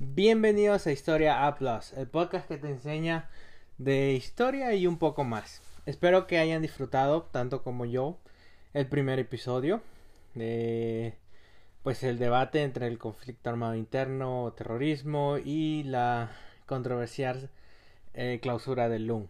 Bienvenidos 0.00 0.88
a 0.88 0.92
Historia 0.92 1.46
A 1.46 1.56
el 1.96 2.08
podcast 2.08 2.48
que 2.48 2.56
te 2.56 2.68
enseña 2.68 3.30
de 3.78 4.14
historia 4.14 4.74
y 4.74 4.88
un 4.88 4.98
poco 4.98 5.22
más. 5.22 5.62
Espero 5.86 6.26
que 6.26 6.38
hayan 6.38 6.62
disfrutado, 6.62 7.22
tanto 7.30 7.62
como 7.62 7.84
yo, 7.84 8.18
el 8.72 8.88
primer 8.88 9.20
episodio 9.20 9.82
de 10.34 11.14
pues 11.84 12.02
el 12.02 12.18
debate 12.18 12.62
entre 12.62 12.88
el 12.88 12.98
conflicto 12.98 13.50
armado 13.50 13.76
interno, 13.76 14.52
terrorismo 14.56 15.38
y 15.38 15.84
la 15.84 16.32
controversial 16.66 17.50
eh, 18.14 18.40
clausura 18.42 18.88
del 18.88 19.06
LUN. 19.06 19.28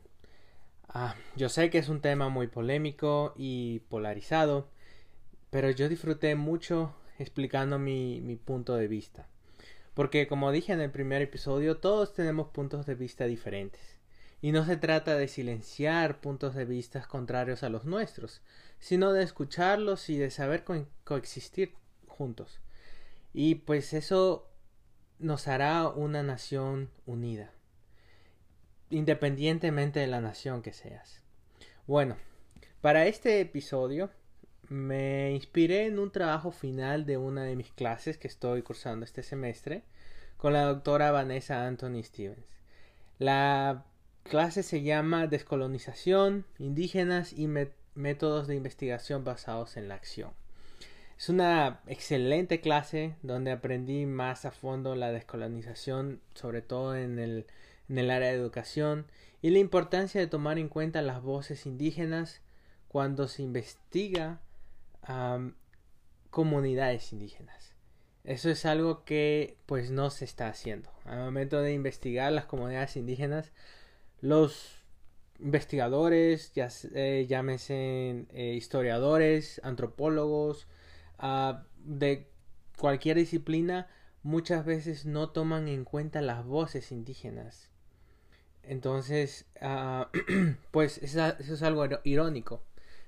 Ah, 0.88 1.14
yo 1.36 1.50
sé 1.50 1.68
que 1.68 1.78
es 1.78 1.90
un 1.90 2.00
tema 2.00 2.30
muy 2.30 2.46
polémico 2.46 3.34
y 3.36 3.80
polarizado, 3.90 4.68
pero 5.50 5.70
yo 5.70 5.90
disfruté 5.90 6.34
mucho 6.36 6.94
explicando 7.18 7.78
mi 7.78 8.38
punto 8.42 8.76
de 8.76 8.88
vista. 8.88 9.28
Porque 9.94 10.26
como 10.26 10.50
dije 10.50 10.72
en 10.72 10.80
el 10.80 10.90
primer 10.90 11.22
episodio, 11.22 11.78
todos 11.78 12.12
tenemos 12.12 12.48
puntos 12.48 12.84
de 12.84 12.96
vista 12.96 13.24
diferentes. 13.26 13.98
Y 14.42 14.52
no 14.52 14.66
se 14.66 14.76
trata 14.76 15.16
de 15.16 15.28
silenciar 15.28 16.20
puntos 16.20 16.54
de 16.54 16.64
vista 16.64 17.02
contrarios 17.06 17.62
a 17.62 17.70
los 17.70 17.84
nuestros, 17.84 18.42
sino 18.78 19.12
de 19.12 19.22
escucharlos 19.22 20.10
y 20.10 20.18
de 20.18 20.30
saber 20.30 20.64
coexistir 21.04 21.74
juntos. 22.06 22.60
Y 23.32 23.54
pues 23.54 23.94
eso 23.94 24.50
nos 25.18 25.48
hará 25.48 25.88
una 25.88 26.22
nación 26.22 26.90
unida, 27.06 27.52
independientemente 28.90 30.00
de 30.00 30.08
la 30.08 30.20
nación 30.20 30.60
que 30.60 30.72
seas. 30.72 31.22
Bueno, 31.86 32.16
para 32.80 33.06
este 33.06 33.40
episodio 33.40 34.10
me 34.68 35.32
inspiré 35.32 35.86
en 35.86 35.98
un 35.98 36.10
trabajo 36.10 36.50
final 36.50 37.06
de 37.06 37.16
una 37.16 37.44
de 37.44 37.56
mis 37.56 37.70
clases 37.72 38.18
que 38.18 38.28
estoy 38.28 38.62
cursando 38.62 39.04
este 39.04 39.22
semestre 39.22 39.82
con 40.36 40.52
la 40.52 40.64
doctora 40.64 41.10
Vanessa 41.10 41.66
Anthony 41.66 42.02
Stevens. 42.02 42.46
La 43.18 43.84
clase 44.24 44.62
se 44.62 44.82
llama 44.82 45.26
Descolonización, 45.26 46.44
Indígenas 46.58 47.32
y 47.32 47.48
Métodos 47.94 48.46
de 48.46 48.56
Investigación 48.56 49.24
basados 49.24 49.76
en 49.76 49.88
la 49.88 49.94
acción. 49.94 50.30
Es 51.18 51.28
una 51.28 51.80
excelente 51.86 52.60
clase 52.60 53.14
donde 53.22 53.52
aprendí 53.52 54.04
más 54.04 54.44
a 54.44 54.50
fondo 54.50 54.96
la 54.96 55.12
descolonización, 55.12 56.20
sobre 56.34 56.60
todo 56.60 56.96
en 56.96 57.18
el, 57.18 57.46
en 57.88 57.98
el 57.98 58.10
área 58.10 58.30
de 58.30 58.34
educación, 58.34 59.06
y 59.40 59.50
la 59.50 59.60
importancia 59.60 60.20
de 60.20 60.26
tomar 60.26 60.58
en 60.58 60.68
cuenta 60.68 61.02
las 61.02 61.22
voces 61.22 61.66
indígenas 61.66 62.40
cuando 62.88 63.28
se 63.28 63.42
investiga 63.42 64.40
comunidades 66.30 67.12
indígenas. 67.12 67.74
Eso 68.24 68.48
es 68.48 68.64
algo 68.64 69.04
que 69.04 69.58
pues 69.66 69.90
no 69.90 70.10
se 70.10 70.24
está 70.24 70.48
haciendo. 70.48 70.90
Al 71.04 71.18
momento 71.18 71.60
de 71.60 71.74
investigar 71.74 72.32
las 72.32 72.46
comunidades 72.46 72.96
indígenas, 72.96 73.52
los 74.20 74.82
investigadores, 75.38 76.52
ya, 76.54 76.68
eh, 76.94 77.26
eh, 77.28 78.54
historiadores, 78.56 79.60
antropólogos, 79.62 80.66
ah, 81.18 81.64
de 81.76 82.30
cualquier 82.78 83.18
disciplina, 83.18 83.88
muchas 84.22 84.64
veces 84.64 85.04
no 85.04 85.30
toman 85.30 85.68
en 85.68 85.84
cuenta 85.84 86.22
las 86.22 86.46
voces 86.46 86.92
indígenas. 86.92 87.70
Entonces, 88.62 89.46
ah, 89.60 90.10
pues 90.70 90.98
eso 90.98 91.26
es 91.38 91.62
algo 91.62 91.86
irónico. 92.04 92.62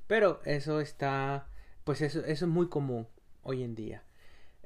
Pero 0.06 0.40
eso 0.44 0.80
está 0.80 1.48
pues 1.86 2.02
eso, 2.02 2.18
eso 2.24 2.46
es 2.46 2.50
muy 2.50 2.68
común 2.68 3.06
hoy 3.44 3.62
en 3.62 3.76
día. 3.76 4.02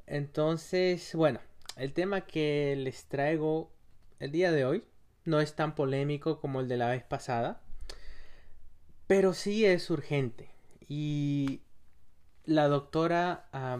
Entonces, 0.07 1.13
bueno, 1.13 1.39
el 1.77 1.93
tema 1.93 2.21
que 2.21 2.75
les 2.75 3.05
traigo 3.05 3.71
el 4.19 4.31
día 4.31 4.51
de 4.51 4.65
hoy 4.65 4.83
no 5.23 5.39
es 5.39 5.55
tan 5.55 5.75
polémico 5.75 6.41
como 6.41 6.61
el 6.61 6.67
de 6.67 6.77
la 6.77 6.89
vez 6.89 7.03
pasada, 7.03 7.61
pero 9.05 9.35
sí 9.35 9.67
es 9.67 9.91
urgente. 9.91 10.49
Y 10.89 11.61
la 12.43 12.67
doctora 12.67 13.47
ah, 13.53 13.79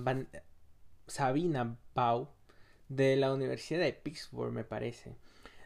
Sabina 1.08 1.80
Bau 1.96 2.30
de 2.90 3.16
la 3.16 3.34
Universidad 3.34 3.80
de 3.80 3.94
Pittsburgh, 3.94 4.54
me 4.54 4.66
parece, 4.66 5.16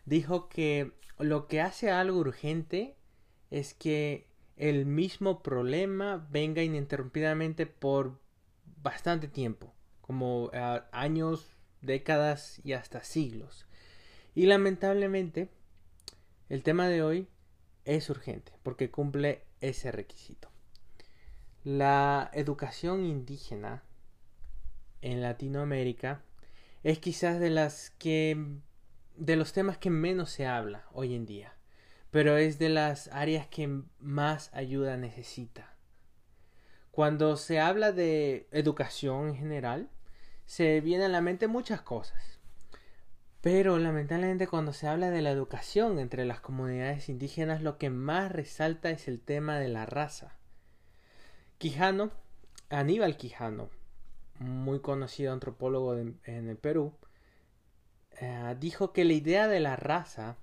dijo 0.06 0.48
que 0.48 0.94
lo 1.20 1.48
que 1.48 1.60
hace 1.60 1.92
algo 1.92 2.20
urgente 2.20 2.96
es 3.52 3.74
que 3.74 4.28
el 4.56 4.86
mismo 4.86 5.44
problema 5.44 6.28
venga 6.32 6.64
ininterrumpidamente 6.64 7.66
por 7.66 8.20
bastante 8.82 9.28
tiempo, 9.28 9.74
como 10.02 10.50
eh, 10.54 10.82
años, 10.92 11.56
décadas 11.82 12.62
y 12.64 12.74
hasta 12.74 13.04
siglos. 13.04 13.66
Y 14.34 14.46
lamentablemente, 14.46 15.50
el 16.50 16.64
tema 16.64 16.88
de 16.88 17.02
hoy 17.02 17.28
es 17.84 18.10
urgente 18.10 18.54
porque 18.64 18.92
cumple 18.92 19.44
ese 19.62 19.92
requisito. 19.92 20.50
La 21.64 22.30
educación 22.34 23.06
indígena 23.06 23.84
en 25.02 25.22
Latinoamérica 25.22 26.24
es 26.84 27.00
quizás 27.00 27.40
de 27.40 27.50
las 27.50 27.90
que 27.92 28.60
de 29.18 29.36
los 29.36 29.54
temas 29.54 29.78
que 29.78 29.90
menos 29.90 30.30
se 30.30 30.46
habla 30.46 30.86
hoy 30.92 31.16
en 31.16 31.26
día 31.26 31.55
pero 32.16 32.38
es 32.38 32.60
de 32.60 32.70
las 32.70 33.10
áreas 33.10 33.46
que 33.48 33.82
más 34.00 34.50
ayuda 34.54 34.96
necesita. 34.96 35.76
Cuando 36.92 37.36
se 37.36 37.60
habla 37.60 37.92
de 37.92 38.48
educación 38.52 39.28
en 39.28 39.36
general, 39.36 39.90
se 40.46 40.80
vienen 40.80 41.08
a 41.08 41.10
la 41.10 41.20
mente 41.20 41.50
muchas 41.50 41.82
cosas. 41.82 42.40
Pero 43.42 43.78
lamentablemente 43.80 44.48
cuando 44.48 44.72
se 44.72 44.88
habla 44.88 45.10
de 45.10 45.22
la 45.22 45.32
educación 45.32 46.00
entre 46.00 46.24
las 46.24 46.40
comunidades 46.40 47.10
indígenas, 47.10 47.62
lo 47.62 47.78
que 47.78 47.90
más 47.90 48.32
resalta 48.32 48.92
es 48.92 49.10
el 49.10 49.20
tema 49.20 49.60
de 49.60 49.68
la 49.68 49.86
raza. 49.86 50.38
Quijano, 51.58 52.12
Aníbal 52.70 53.18
Quijano, 53.18 53.70
muy 54.40 54.80
conocido 54.80 55.34
antropólogo 55.34 55.98
en 55.98 56.18
el 56.24 56.56
Perú, 56.56 56.94
eh, 58.22 58.56
dijo 58.58 58.94
que 58.94 59.04
la 59.04 59.12
idea 59.12 59.50
de 59.50 59.60
la 59.60 59.76
raza 59.76 60.38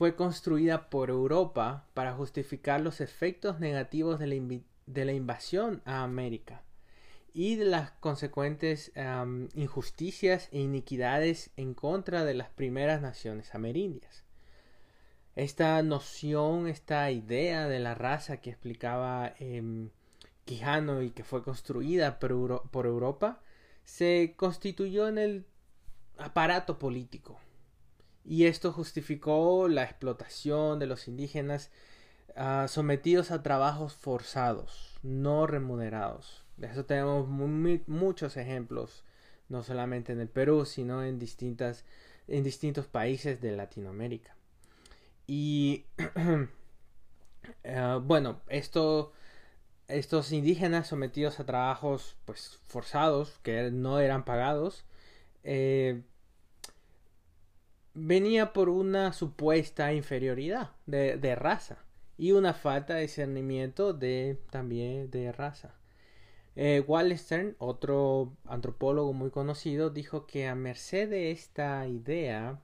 fue 0.00 0.16
construida 0.16 0.88
por 0.88 1.10
Europa 1.10 1.84
para 1.92 2.14
justificar 2.14 2.80
los 2.80 3.02
efectos 3.02 3.60
negativos 3.60 4.18
de 4.18 5.04
la, 5.04 5.12
invasión 5.12 5.82
a 5.84 6.04
América 6.04 6.62
y 7.34 7.56
de 7.56 7.66
las 7.66 7.90
consecuentes 7.90 8.92
injusticias 9.52 10.48
e 10.52 10.60
iniquidades 10.60 11.50
en 11.58 11.74
contra 11.74 12.24
de 12.24 12.32
las 12.32 12.48
primeras 12.48 13.02
naciones 13.02 13.54
amerindias. 13.54 14.24
Esta 15.36 15.82
noción, 15.82 16.66
esta 16.66 17.10
idea 17.10 17.68
de 17.68 17.80
la 17.80 17.94
raza 17.94 18.38
que 18.38 18.48
explicaba 18.48 19.34
em, 19.38 19.90
Quijano 20.46 21.02
y 21.02 21.10
que 21.10 21.24
fue 21.24 21.42
construida 21.42 22.18
por 22.18 22.86
Europa, 22.86 23.42
se 23.84 24.32
constituyó 24.34 25.08
en 25.08 25.18
el 25.18 25.44
aparato 26.16 26.78
político 26.78 27.38
y 28.24 28.46
esto 28.46 28.72
justificó 28.72 29.68
la 29.68 29.84
explotación 29.84 30.78
de 30.78 30.86
los 30.86 31.08
indígenas 31.08 31.70
ah, 32.36 32.66
sometidos 32.68 33.30
a 33.30 33.42
trabajos 33.42 33.94
forzados, 33.94 34.98
no 35.02 35.46
remunerados. 35.46 36.44
De 36.56 36.66
eso 36.66 36.84
tenemos 36.84 37.28
muchos 37.86 38.36
ejemplos, 38.36 39.04
no 39.48 39.62
solamente 39.62 40.12
en 40.12 40.20
el 40.20 40.28
Perú, 40.28 40.66
sino 40.66 41.02
en, 41.02 41.18
distintas, 41.18 41.84
en 42.28 42.44
distintos 42.44 42.86
países 42.86 43.40
de 43.40 43.56
Latinoamérica. 43.56 44.36
Y 45.26 45.86
ah, 47.64 47.98
bueno, 48.04 48.40
esto, 48.48 49.12
estos 49.88 50.32
indígenas 50.32 50.88
sometidos 50.88 51.40
a 51.40 51.46
trabajos 51.46 52.16
pues, 52.26 52.58
forzados, 52.66 53.38
que 53.42 53.70
no 53.70 54.00
eran 54.00 54.24
pagados, 54.24 54.84
eh, 55.42 56.02
venía 58.02 58.52
por 58.52 58.68
una 58.68 59.12
supuesta 59.12 59.92
inferioridad 59.92 60.70
de, 60.86 61.34
raza 61.34 61.84
y 62.16 62.32
una 62.32 62.54
falta 62.54 62.94
de 62.94 63.02
discernimiento 63.02 63.92
de 63.92 64.38
también 64.50 65.10
de 65.10 65.32
raza. 65.32 65.74
Eh, 66.56 66.82
Wallenstein, 66.86 67.56
otro 67.58 68.32
antropólogo 68.46 69.12
muy 69.12 69.30
conocido, 69.30 69.90
dijo 69.90 70.26
que 70.26 70.48
a 70.48 70.54
merced 70.54 71.08
de 71.08 71.30
esta 71.30 71.86
idea 71.86 72.60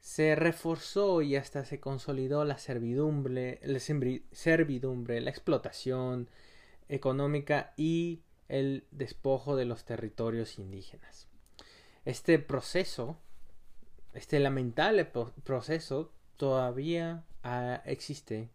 se 0.00 0.36
reforzó 0.36 1.22
y 1.22 1.36
hasta 1.36 1.64
se 1.64 1.80
consolidó 1.80 2.44
la 2.44 2.58
servidumbre, 2.58 3.60
la 3.62 3.80
servidumbre, 3.80 5.20
la 5.20 5.30
explotación 5.30 6.28
económica 6.88 7.72
y 7.76 8.22
el 8.48 8.84
despojo 8.90 9.56
de 9.56 9.64
los 9.64 9.84
territorios 9.84 10.58
indígenas. 10.58 11.26
Este 12.04 12.38
proceso 12.38 13.18
este 14.16 14.40
lamentable 14.40 15.04
proceso 15.44 16.12
todavía 16.36 17.24
ah, 17.42 17.82
existe 17.84 18.50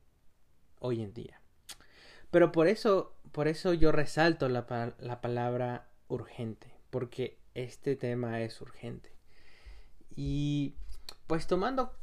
hoy 0.79 1.01
en 1.01 1.13
día. 1.13 1.39
Pero 2.31 2.51
por 2.51 2.67
eso, 2.67 3.15
por 3.31 3.47
eso 3.47 3.73
yo 3.73 3.91
resalto 3.91 4.49
la, 4.49 4.95
la 4.99 5.21
palabra 5.21 5.87
urgente, 6.07 6.73
porque 6.89 7.37
este 7.53 7.95
tema 7.95 8.41
es 8.41 8.59
urgente. 8.61 9.11
Y 10.15 10.75
pues 11.27 11.47
tomando 11.47 11.95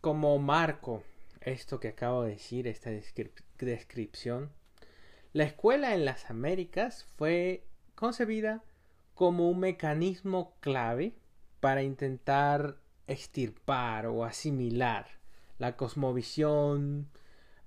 como 0.00 0.38
marco 0.38 1.02
esto 1.40 1.80
que 1.80 1.88
acabo 1.88 2.24
de 2.24 2.32
decir, 2.32 2.66
esta 2.66 2.90
descripción, 3.58 4.50
la 5.32 5.44
escuela 5.44 5.94
en 5.94 6.04
las 6.04 6.30
Américas 6.30 7.06
fue 7.16 7.64
concebida 7.94 8.64
como 9.14 9.48
un 9.48 9.60
mecanismo 9.60 10.56
clave 10.60 11.14
para 11.60 11.82
intentar 11.82 12.78
extirpar 13.06 14.06
o 14.06 14.24
asimilar 14.24 15.06
la 15.58 15.76
cosmovisión, 15.76 17.08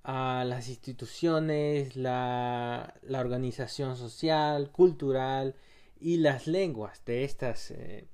a 0.07 0.45
las 0.45 0.69
instituciones, 0.69 1.97
la, 1.97 2.95
organización 3.09 3.97
social, 3.97 4.71
cultural 4.71 5.55
y 5.99 6.17
las 6.17 6.47
lenguas 6.47 7.03
de 7.05 7.25
estas 7.25 7.71
eh, 7.71 8.07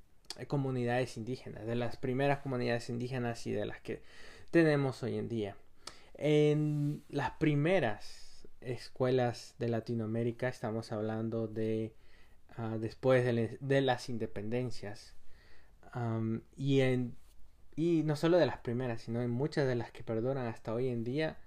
comunidades 0.48 1.16
indígenas, 1.16 1.64
de 1.66 1.76
las 1.76 1.96
primeras 1.96 2.40
comunidades 2.40 2.88
indígenas 2.90 3.46
y 3.46 3.52
de 3.52 3.64
las 3.64 3.80
que 3.80 4.02
tenemos 4.50 5.04
hoy 5.04 5.18
en 5.18 5.28
día. 5.28 5.56
En 6.14 7.04
las 7.08 7.30
primeras 7.32 8.48
escuelas 8.60 9.54
de 9.60 9.68
Latinoamérica 9.68 10.48
estamos 10.48 10.90
hablando 10.90 11.46
de 11.46 11.94
ah, 12.56 12.76
después 12.80 13.24
de, 13.24 13.80
las 13.82 14.08
independencias 14.08 15.13
y 16.56 16.80
en 16.80 17.16
y 17.76 18.02
no 18.04 18.16
solo 18.16 18.38
de 18.38 18.46
las 18.46 18.58
primeras 18.58 19.02
sino 19.02 19.22
en 19.22 19.30
muchas 19.30 19.66
de 19.66 19.74
las 19.74 19.92
que 19.92 20.02
perduran 20.02 20.46
hasta 20.46 20.74
hoy 20.74 20.88
en 20.88 21.04
día 21.04 21.38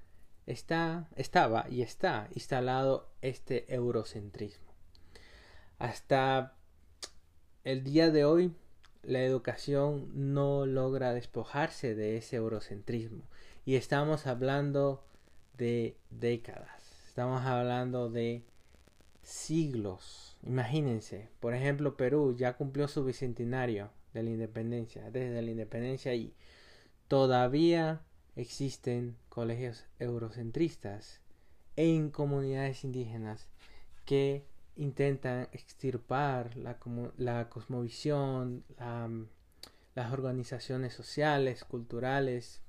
está 0.45 1.09
estaba 1.15 1.65
y 1.69 1.81
está 1.81 2.27
instalado 2.33 3.09
este 3.21 3.73
eurocentrismo 3.73 4.67
hasta 5.79 6.55
el 7.63 7.83
día 7.83 8.09
de 8.11 8.25
hoy 8.25 8.53
la 9.03 9.21
educación 9.23 10.09
no 10.13 10.65
logra 10.65 11.13
despojarse 11.13 11.95
de 11.95 12.17
ese 12.17 12.35
eurocentrismo. 12.35 13.23
Y 13.65 13.75
estamos 13.75 14.27
hablando 14.27 15.03
de 15.57 15.97
décadas, 16.09 16.81
estamos 17.07 17.45
hablando 17.45 18.09
de 18.09 18.43
siglos. 19.21 20.37
Imagínense, 20.43 21.29
por 21.39 21.53
ejemplo, 21.53 21.95
Perú 21.95 22.35
ya 22.37 22.57
cumplió 22.57 22.87
su 22.87 23.03
bicentenario 23.03 23.89
de 24.13 24.23
la 24.23 24.29
independencia, 24.29 25.09
desde 25.11 25.41
la 25.41 25.51
independencia 25.51 26.13
y 26.13 26.33
todavía 27.07 28.01
existen 28.35 29.17
colegios 29.29 29.85
eurocentristas 29.99 31.21
en 31.75 32.09
comunidades 32.09 32.83
indígenas 32.83 33.47
que 34.05 34.45
intentan 34.75 35.49
extirpar 35.51 36.55
la, 36.55 36.77
la 37.17 37.49
cosmovisión, 37.49 38.63
las 39.95 40.13
organizaciones 40.13 40.93
sociales, 40.93 41.63
culturales, 41.63 42.61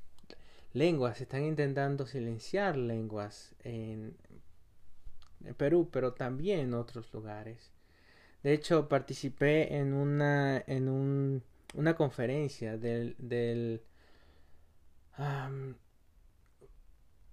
lenguas, 0.73 1.21
están 1.21 1.45
intentando 1.45 2.07
silenciar 2.07 2.77
lenguas 2.77 3.55
en, 3.65 4.17
Perú, 5.57 5.89
pero 5.93 6.15
también 6.15 6.61
en 6.61 6.75
otros 6.75 7.13
lugares. 7.13 7.71
De 8.43 8.53
hecho, 8.53 8.89
participé 8.89 9.77
en 9.77 9.95
una, 9.95 10.63
en 10.67 10.89
un, 10.89 11.43
una 11.75 11.95
conferencia 11.97 12.77
del, 12.79 13.17
del 13.19 13.83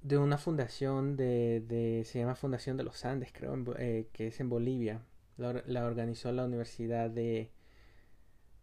de 0.01 0.17
una 0.17 0.37
fundación 0.37 1.15
de, 1.17 1.61
de, 1.67 2.03
se 2.05 2.19
llama 2.19 2.35
Fundación 2.35 2.77
de 2.77 2.83
los 2.83 3.05
Andes, 3.05 3.31
creo, 3.33 3.55
eh, 3.77 4.07
que 4.13 4.27
es 4.27 4.39
en 4.39 4.49
Bolivia. 4.49 5.01
La, 5.37 5.85
organizó 5.85 6.31
la 6.31 6.45
Universidad 6.45 7.09
de 7.09 7.51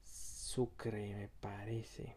Sucre, 0.04 1.14
me 1.14 1.28
parece. 1.40 2.16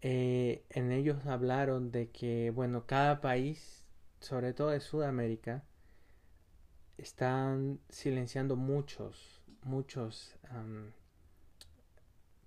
Eh, 0.00 0.64
en 0.70 0.92
ellos 0.92 1.24
hablaron 1.26 1.90
de 1.92 2.10
que, 2.10 2.50
bueno, 2.50 2.86
cada 2.86 3.20
país, 3.20 3.84
sobre 4.20 4.52
todo 4.52 4.70
de 4.70 4.80
Sudamérica, 4.80 5.64
están 7.02 7.80
silenciando 7.90 8.56
muchos, 8.56 9.42
muchos 9.62 10.34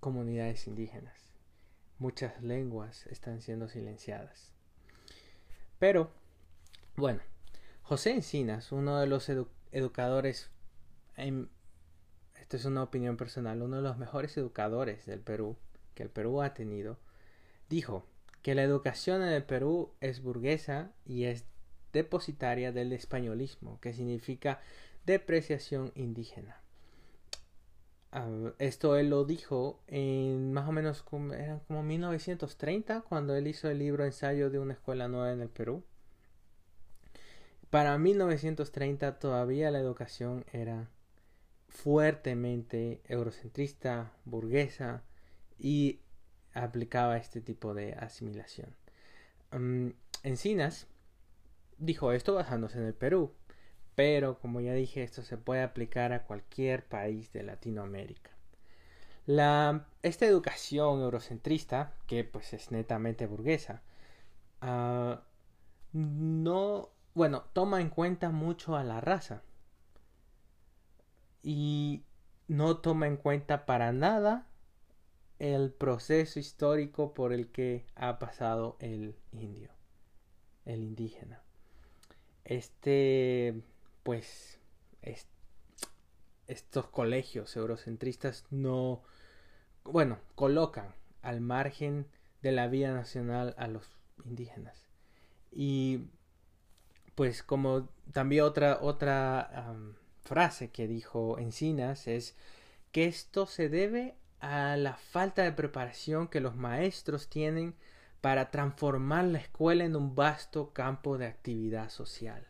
comunidades 0.00 0.66
indígenas 0.66 1.26
muchas 1.98 2.42
lenguas 2.42 3.06
están 3.06 3.40
siendo 3.40 3.68
silenciadas. 3.68 4.52
Pero, 5.78 6.10
bueno, 6.96 7.20
José 7.82 8.12
Encinas, 8.12 8.72
uno 8.72 8.98
de 8.98 9.06
los 9.06 9.30
educadores, 9.72 10.50
en, 11.16 11.50
esto 12.34 12.56
es 12.56 12.64
una 12.64 12.82
opinión 12.82 13.16
personal, 13.16 13.62
uno 13.62 13.76
de 13.76 13.82
los 13.82 13.98
mejores 13.98 14.36
educadores 14.36 15.06
del 15.06 15.20
Perú, 15.20 15.56
que 15.94 16.02
el 16.02 16.10
Perú 16.10 16.42
ha 16.42 16.54
tenido, 16.54 16.98
dijo 17.68 18.06
que 18.42 18.54
la 18.54 18.62
educación 18.62 19.22
en 19.22 19.32
el 19.32 19.44
Perú 19.44 19.92
es 20.00 20.22
burguesa 20.22 20.92
y 21.04 21.24
es 21.24 21.44
depositaria 21.96 22.70
del 22.70 22.92
españolismo, 22.92 23.80
que 23.80 23.92
significa 23.92 24.60
depreciación 25.04 25.90
indígena 25.96 26.62
esto 28.58 28.96
él 28.96 29.10
lo 29.10 29.24
dijo 29.24 29.80
en 29.88 30.52
más 30.52 30.68
o 30.68 30.72
menos 30.72 31.02
como, 31.02 31.34
como 31.66 31.82
1930, 31.82 33.02
cuando 33.02 33.34
él 33.34 33.46
hizo 33.46 33.68
el 33.68 33.78
libro 33.78 34.04
Ensayo 34.04 34.50
de 34.50 34.58
una 34.58 34.74
escuela 34.74 35.08
nueva 35.08 35.32
en 35.32 35.40
el 35.40 35.48
Perú. 35.48 35.84
Para 37.70 37.98
1930 37.98 39.18
todavía 39.18 39.70
la 39.70 39.80
educación 39.80 40.44
era 40.52 40.88
fuertemente 41.68 43.02
eurocentrista, 43.04 44.12
burguesa 44.24 45.02
y 45.58 46.00
aplicaba 46.54 47.18
este 47.18 47.40
tipo 47.40 47.74
de 47.74 47.92
asimilación. 47.94 48.74
Encinas 50.22 50.86
dijo 51.78 52.12
esto 52.12 52.34
basándose 52.34 52.78
en 52.78 52.86
el 52.86 52.94
Perú, 52.94 53.32
pero 53.94 54.38
como 54.38 54.60
ya 54.60 54.74
dije, 54.74 55.02
esto 55.02 55.22
se 55.22 55.38
puede 55.38 55.62
aplicar 55.62 56.12
a 56.12 56.24
cualquier 56.24 56.86
país 56.86 57.32
de 57.32 57.42
Latinoamérica. 57.42 58.30
La, 59.26 59.86
esta 60.02 60.26
educación 60.26 61.00
eurocentrista, 61.00 61.92
que 62.06 62.22
pues 62.24 62.52
es 62.52 62.70
netamente 62.70 63.26
burguesa, 63.26 63.82
ah, 64.60 65.22
no, 65.92 66.90
bueno, 67.14 67.44
toma 67.52 67.80
en 67.80 67.88
cuenta 67.90 68.30
mucho 68.30 68.76
a 68.76 68.84
la 68.84 69.00
raza 69.00 69.42
y 71.42 72.04
no 72.48 72.78
toma 72.78 73.06
en 73.06 73.16
cuenta 73.16 73.66
para 73.66 73.92
nada 73.92 74.46
el 75.38 75.72
proceso 75.72 76.38
histórico 76.38 77.14
por 77.14 77.32
el 77.32 77.48
que 77.50 77.86
ha 77.94 78.18
pasado 78.18 78.76
el 78.80 79.16
indio, 79.32 79.70
el 80.64 80.82
indígena. 80.82 81.42
Este 82.46 83.54
pues 84.02 84.60
estos 86.46 86.86
colegios 86.86 87.56
eurocentristas 87.56 88.44
no, 88.50 89.02
bueno, 89.84 90.18
colocan 90.34 90.94
al 91.22 91.40
margen 91.40 92.06
de 92.42 92.52
la 92.52 92.68
vida 92.68 92.92
nacional 92.92 93.54
a 93.58 93.66
los 93.66 93.88
indígenas. 94.24 94.86
Y 95.50 96.04
pues 97.14 97.42
como 97.42 97.88
también 98.12 98.44
otra, 98.44 98.78
otra 98.80 99.74
frase 100.22 100.70
que 100.70 100.86
dijo 100.86 101.38
Encinas 101.38 102.06
es 102.06 102.36
que 102.92 103.06
esto 103.06 103.46
se 103.46 103.68
debe 103.68 104.14
a 104.40 104.76
la 104.76 104.96
falta 104.96 105.42
de 105.42 105.52
preparación 105.52 106.28
que 106.28 106.40
los 106.40 106.54
maestros 106.54 107.28
tienen 107.28 107.74
para 108.20 108.50
transformar 108.50 109.24
la 109.24 109.38
escuela 109.38 109.84
en 109.84 109.96
un 109.96 110.14
vasto 110.14 110.72
campo 110.72 111.18
de 111.18 111.26
actividad 111.26 111.90
social. 111.90 112.46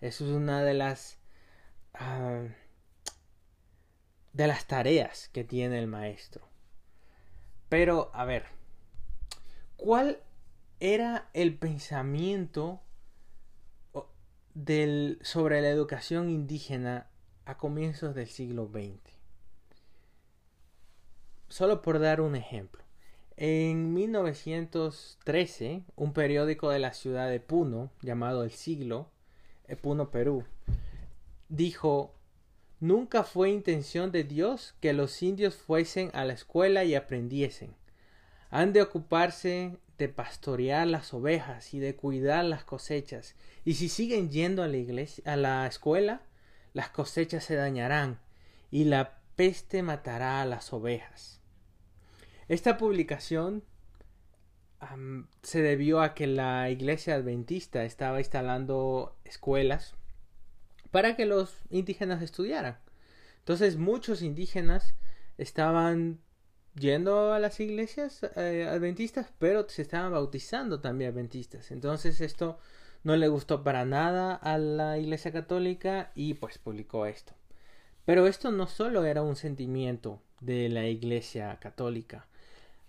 Eso 0.00 0.24
es 0.24 0.30
una 0.30 0.62
de 0.62 0.74
las 0.74 1.18
ah, 1.94 2.44
de 4.34 4.46
las 4.48 4.66
tareas 4.66 5.28
que 5.32 5.44
tiene 5.44 5.78
el 5.78 5.86
maestro. 5.86 6.46
Pero, 7.68 8.10
a 8.12 8.24
ver, 8.24 8.44
¿cuál 9.76 10.20
era 10.80 11.30
el 11.32 11.56
pensamiento 11.56 12.82
sobre 15.22 15.62
la 15.62 15.68
educación 15.68 16.28
indígena 16.28 17.08
a 17.46 17.56
comienzos 17.56 18.14
del 18.14 18.28
siglo 18.28 18.68
XX? 18.68 19.00
Solo 21.48 21.80
por 21.80 22.00
dar 22.00 22.20
un 22.20 22.36
ejemplo. 22.36 22.83
En 23.36 23.92
1913, 23.94 25.82
un 25.96 26.12
periódico 26.12 26.70
de 26.70 26.78
la 26.78 26.92
ciudad 26.94 27.28
de 27.28 27.40
Puno, 27.40 27.90
llamado 28.00 28.44
El 28.44 28.52
Siglo, 28.52 29.10
Puno, 29.82 30.12
Perú, 30.12 30.44
dijo, 31.48 32.14
nunca 32.78 33.24
fue 33.24 33.50
intención 33.50 34.12
de 34.12 34.22
Dios 34.22 34.76
que 34.80 34.92
los 34.92 35.20
indios 35.20 35.56
fuesen 35.56 36.10
a 36.12 36.24
la 36.24 36.34
escuela 36.34 36.84
y 36.84 36.94
aprendiesen. 36.94 37.74
Han 38.50 38.72
de 38.72 38.82
ocuparse 38.82 39.78
de 39.98 40.08
pastorear 40.08 40.86
las 40.86 41.12
ovejas 41.12 41.74
y 41.74 41.80
de 41.80 41.96
cuidar 41.96 42.44
las 42.44 42.62
cosechas, 42.62 43.34
y 43.64 43.74
si 43.74 43.88
siguen 43.88 44.30
yendo 44.30 44.62
a 44.62 44.68
la 44.68 44.76
iglesia, 44.76 45.24
a 45.26 45.36
la 45.36 45.66
escuela, 45.66 46.22
las 46.72 46.90
cosechas 46.90 47.42
se 47.42 47.56
dañarán 47.56 48.20
y 48.70 48.84
la 48.84 49.18
peste 49.34 49.82
matará 49.82 50.40
a 50.40 50.46
las 50.46 50.72
ovejas. 50.72 51.40
Esta 52.48 52.76
publicación 52.76 53.62
se 55.42 55.62
debió 55.62 56.02
a 56.02 56.14
que 56.14 56.26
la 56.26 56.70
iglesia 56.70 57.14
adventista 57.14 57.84
estaba 57.84 58.18
instalando 58.18 59.16
escuelas 59.24 59.94
para 60.90 61.16
que 61.16 61.26
los 61.26 61.56
indígenas 61.70 62.22
estudiaran. 62.22 62.78
Entonces 63.38 63.76
muchos 63.76 64.22
indígenas 64.22 64.94
estaban 65.38 66.20
yendo 66.74 67.32
a 67.32 67.38
las 67.38 67.60
iglesias 67.60 68.22
eh, 68.36 68.66
adventistas, 68.68 69.32
pero 69.38 69.68
se 69.68 69.82
estaban 69.82 70.12
bautizando 70.12 70.80
también 70.80 71.12
adventistas. 71.12 71.70
Entonces 71.70 72.20
esto 72.20 72.58
no 73.02 73.16
le 73.16 73.28
gustó 73.28 73.62
para 73.62 73.84
nada 73.84 74.34
a 74.34 74.58
la 74.58 74.98
iglesia 74.98 75.32
católica 75.32 76.10
y 76.14 76.34
pues 76.34 76.58
publicó 76.58 77.06
esto. 77.06 77.34
Pero 78.04 78.26
esto 78.26 78.50
no 78.50 78.66
solo 78.66 79.04
era 79.04 79.22
un 79.22 79.36
sentimiento 79.36 80.20
de 80.40 80.68
la 80.68 80.86
iglesia 80.86 81.58
católica. 81.60 82.26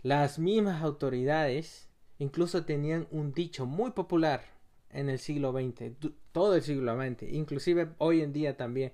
Las 0.06 0.38
mismas 0.38 0.84
autoridades 0.84 1.90
incluso 2.20 2.64
tenían 2.64 3.08
un 3.10 3.34
dicho 3.34 3.66
muy 3.66 3.90
popular 3.92 4.44
en 4.92 5.10
el 5.10 5.18
siglo 5.18 5.52
XX, 5.52 5.98
todo 6.32 6.56
el 6.56 6.62
siglo 6.62 6.96
XX, 6.96 7.24
inclusive 7.24 7.90
hoy 7.98 8.22
en 8.22 8.32
día 8.32 8.56
también 8.56 8.94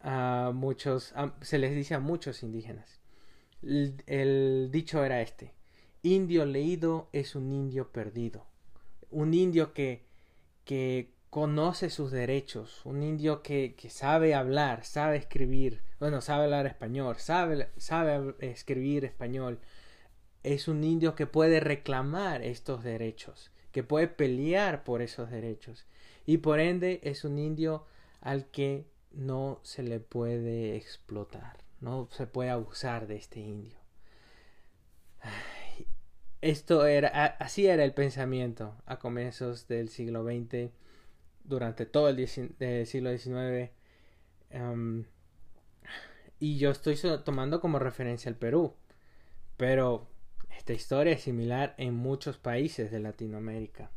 a 0.00 0.52
muchos, 0.54 1.12
se 1.40 1.58
les 1.58 1.74
dice 1.74 1.94
a 1.94 1.98
muchos 1.98 2.44
indígenas 2.44 3.00
el, 4.06 4.68
dicho 4.70 5.04
era 5.04 5.20
este. 5.22 5.52
Indio 6.02 6.44
leído 6.44 7.08
es 7.12 7.34
un 7.34 7.50
indio 7.50 7.90
perdido. 7.90 8.46
Un 9.10 9.34
indio 9.34 9.72
que, 9.72 10.04
que 10.64 11.14
conoce 11.30 11.90
sus 11.90 12.10
derechos. 12.10 12.80
Un 12.84 13.02
indio 13.02 13.42
que, 13.42 13.74
que 13.74 13.90
sabe 13.90 14.34
hablar, 14.34 14.84
sabe 14.84 15.16
escribir. 15.16 15.82
Bueno, 15.98 16.20
sabe 16.20 16.44
hablar 16.44 16.66
español, 16.66 17.16
sabe, 17.18 17.70
sabe 17.76 18.36
escribir 18.38 19.04
español. 19.04 19.58
Es 20.44 20.68
un 20.68 20.84
indio 20.84 21.16
que 21.16 21.26
puede 21.26 21.58
reclamar 21.58 22.42
estos 22.42 22.84
derechos, 22.84 23.50
que 23.72 23.82
puede 23.82 24.06
pelear 24.06 24.84
por 24.84 25.02
esos 25.02 25.30
derechos. 25.30 25.86
Y 26.26 26.38
por 26.38 26.60
ende 26.60 27.00
es 27.02 27.24
un 27.24 27.38
indio 27.38 27.86
al 28.20 28.46
que 28.46 28.86
no 29.10 29.58
se 29.62 29.82
le 29.82 30.00
puede 30.00 30.76
explotar. 30.76 31.58
No 31.80 32.08
se 32.12 32.26
puede 32.26 32.50
abusar 32.50 33.06
de 33.06 33.16
este 33.16 33.40
indio. 33.40 33.78
Esto 36.40 36.86
era, 36.86 37.08
así 37.08 37.66
era 37.66 37.84
el 37.84 37.94
pensamiento 37.94 38.76
a 38.86 38.98
comienzos 38.98 39.66
del 39.66 39.88
siglo 39.88 40.24
XX, 40.24 40.70
durante 41.44 41.86
todo 41.86 42.08
el, 42.08 42.28
siglo 42.28 43.16
XIX. 43.16 43.70
Em, 44.50 45.04
y 46.38 46.58
yo 46.58 46.70
estoy 46.70 46.98
tomando 47.24 47.60
como 47.60 47.78
referencia 47.78 48.28
el 48.28 48.36
Perú. 48.36 48.74
Pero 49.56 50.08
esta 50.56 50.72
historia 50.72 51.12
es 51.12 51.22
similar 51.22 51.74
en 51.78 51.94
muchos 51.94 52.38
países 52.38 52.90
de 52.90 53.00
Latinoamérica. 53.00 53.90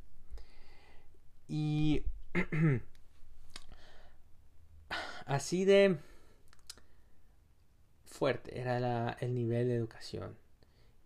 Y 1.48 2.04
así 5.26 5.66
de 5.66 5.98
fuerte 8.06 8.60
era 8.60 9.18
el 9.20 9.34
nivel 9.36 9.68
de 9.68 9.76
educación 9.76 10.36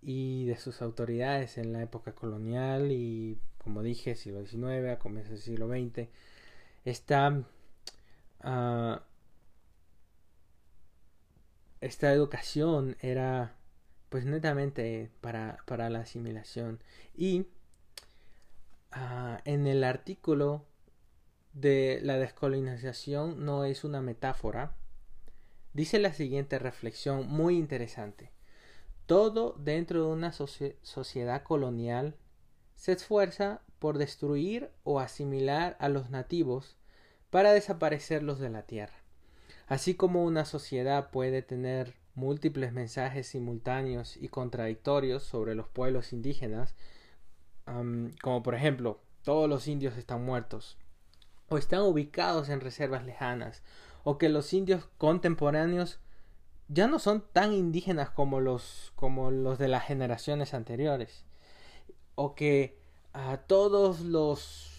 y 0.01 0.45
de 0.45 0.57
sus 0.57 0.81
autoridades 0.81 1.57
en 1.57 1.73
la 1.73 1.81
época 1.83 2.13
colonial 2.13 2.91
y 2.91 3.39
como 3.57 3.83
dije 3.83 4.15
siglo 4.15 4.45
XIX 4.45 4.89
a 4.89 4.99
comienzos 4.99 5.33
del 5.33 5.41
siglo 5.41 5.67
XX 5.67 6.09
ah, 8.41 9.03
esta 11.81 12.13
educación 12.13 12.95
era 13.01 13.55
pues 14.11 14.25
netamente 14.25 15.09
para, 15.21 15.57
para 15.65 15.89
la 15.89 16.01
asimilación 16.01 16.79
y 17.15 17.47
ah, 18.91 19.41
en 19.45 19.65
el 19.65 19.83
artículo 19.83 20.65
de 21.53 21.99
la 22.03 22.19
descolonización 22.19 23.43
no 23.43 23.65
es 23.65 23.83
una 23.83 24.01
metáfora 24.01 24.75
dice 25.73 25.99
la 25.99 26.13
siguiente 26.13 26.59
reflexión 26.59 27.27
muy 27.27 27.57
interesante. 27.57 28.31
Todo 29.05 29.55
dentro 29.59 30.05
de 30.05 30.11
una 30.11 30.31
sociedad 30.31 31.43
colonial 31.43 32.15
se 32.75 32.93
esfuerza 32.93 33.61
por 33.79 33.97
destruir 33.97 34.71
o 34.83 34.99
asimilar 34.99 35.75
a 35.79 35.89
los 35.89 36.09
nativos 36.09 36.77
para 37.29 37.53
desaparecerlos 37.53 38.39
de 38.39 38.49
la 38.49 38.63
tierra. 38.63 38.95
Así 39.67 39.95
como 39.95 40.23
una 40.23 40.45
sociedad 40.45 41.11
puede 41.11 41.41
tener 41.41 41.95
múltiples 42.15 42.73
mensajes 42.73 43.27
simultáneos 43.27 44.17
y 44.17 44.27
contradictorios 44.27 45.23
sobre 45.23 45.55
los 45.55 45.67
pueblos 45.67 46.13
indígenas, 46.13 46.75
como 48.21 48.43
por 48.43 48.55
ejemplo, 48.55 48.99
todos 49.23 49.49
los 49.49 49.67
indios 49.67 49.97
están 49.97 50.25
muertos, 50.25 50.77
o 51.49 51.57
están 51.57 51.81
ubicados 51.81 52.49
en 52.49 52.61
reservas 52.61 53.05
lejanas, 53.05 53.63
o 54.03 54.17
que 54.17 54.29
los 54.29 54.53
indios 54.53 54.89
contemporáneos 54.97 55.99
ya 56.67 56.87
no 56.87 56.99
son 56.99 57.23
tan 57.33 57.53
indígenas 57.53 58.09
como 58.09 58.39
los, 58.39 58.93
como 58.95 59.31
los 59.31 59.59
de 59.59 59.67
las 59.67 59.85
generaciones 59.85 60.53
anteriores, 60.53 61.25
o 62.15 62.35
que 62.35 62.79
a 63.13 63.37
todos 63.37 64.01
los 64.01 64.71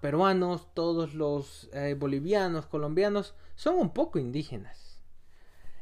peruanos, 0.00 0.68
todos 0.74 1.14
los 1.14 1.68
eh, 1.72 1.94
bolivianos, 1.98 2.66
colombianos 2.66 3.34
son 3.56 3.76
un 3.76 3.90
poco 3.90 4.18
indígenas. 4.18 4.89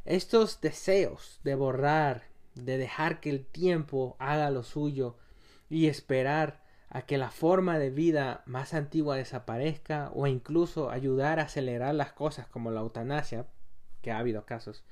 Estos 0.09 0.63
deseos 0.63 1.39
de 1.45 1.55
borrar, 1.55 2.23
de 2.55 2.79
dejar 2.79 3.21
que 3.21 3.29
el 3.29 3.45
tiempo 3.45 4.17
haga 4.19 4.49
lo 4.49 4.63
suyo 4.63 5.19
y 5.69 5.89
esperar 5.89 6.63
a 6.89 7.03
que 7.03 7.19
la 7.19 7.31
forma 7.31 7.79
de 7.79 7.91
vida 7.91 8.43
más 8.47 8.73
antigua 8.73 9.17
desaparezca 9.17 10.11
o 10.15 10.27
incluso 10.27 10.89
ayudar 10.89 11.39
a 11.39 11.43
acelerar 11.43 11.95
las 11.95 12.15
cosas 12.15 12.47
como 12.47 12.71
la 12.71 12.81
eutanasia, 12.81 13.49
que 14.01 14.11
ha 14.11 14.17
habido 14.17 14.47
casos, 14.47 14.83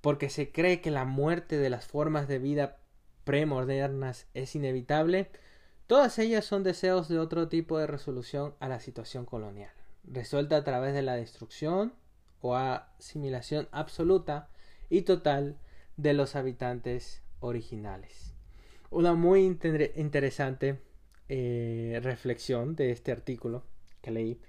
porque 0.00 0.30
se 0.30 0.50
cree 0.50 0.80
que 0.80 0.90
la 0.90 1.04
muerte 1.04 1.56
de 1.56 1.70
las 1.70 1.86
formas 1.86 2.26
de 2.26 2.40
vida 2.40 2.78
premodernas 3.22 4.26
es 4.34 4.56
inevitable, 4.56 5.30
todas 5.86 6.18
ellas 6.18 6.44
son 6.44 6.64
deseos 6.64 7.08
de 7.08 7.20
otro 7.20 7.46
tipo 7.46 7.78
de 7.78 7.86
resolución 7.86 8.56
a 8.58 8.66
la 8.66 8.80
situación 8.80 9.26
colonial, 9.26 9.70
resuelta 10.02 10.56
a 10.56 10.64
través 10.64 10.92
de 10.92 11.02
la 11.02 11.14
destrucción 11.14 11.92
o 12.40 12.56
asimilación 12.56 13.68
absoluta 13.72 14.48
y 14.88 15.02
total 15.02 15.58
de 15.96 16.12
los 16.12 16.36
habitantes 16.36 17.22
originales 17.40 18.36
una 18.90 19.14
muy 19.14 19.44
interesante 19.44 20.80
eh, 21.28 22.00
reflexión 22.02 22.76
de 22.76 22.92
este 22.92 23.12
artículo 23.12 23.64
que 24.00 24.10
leí 24.10 24.40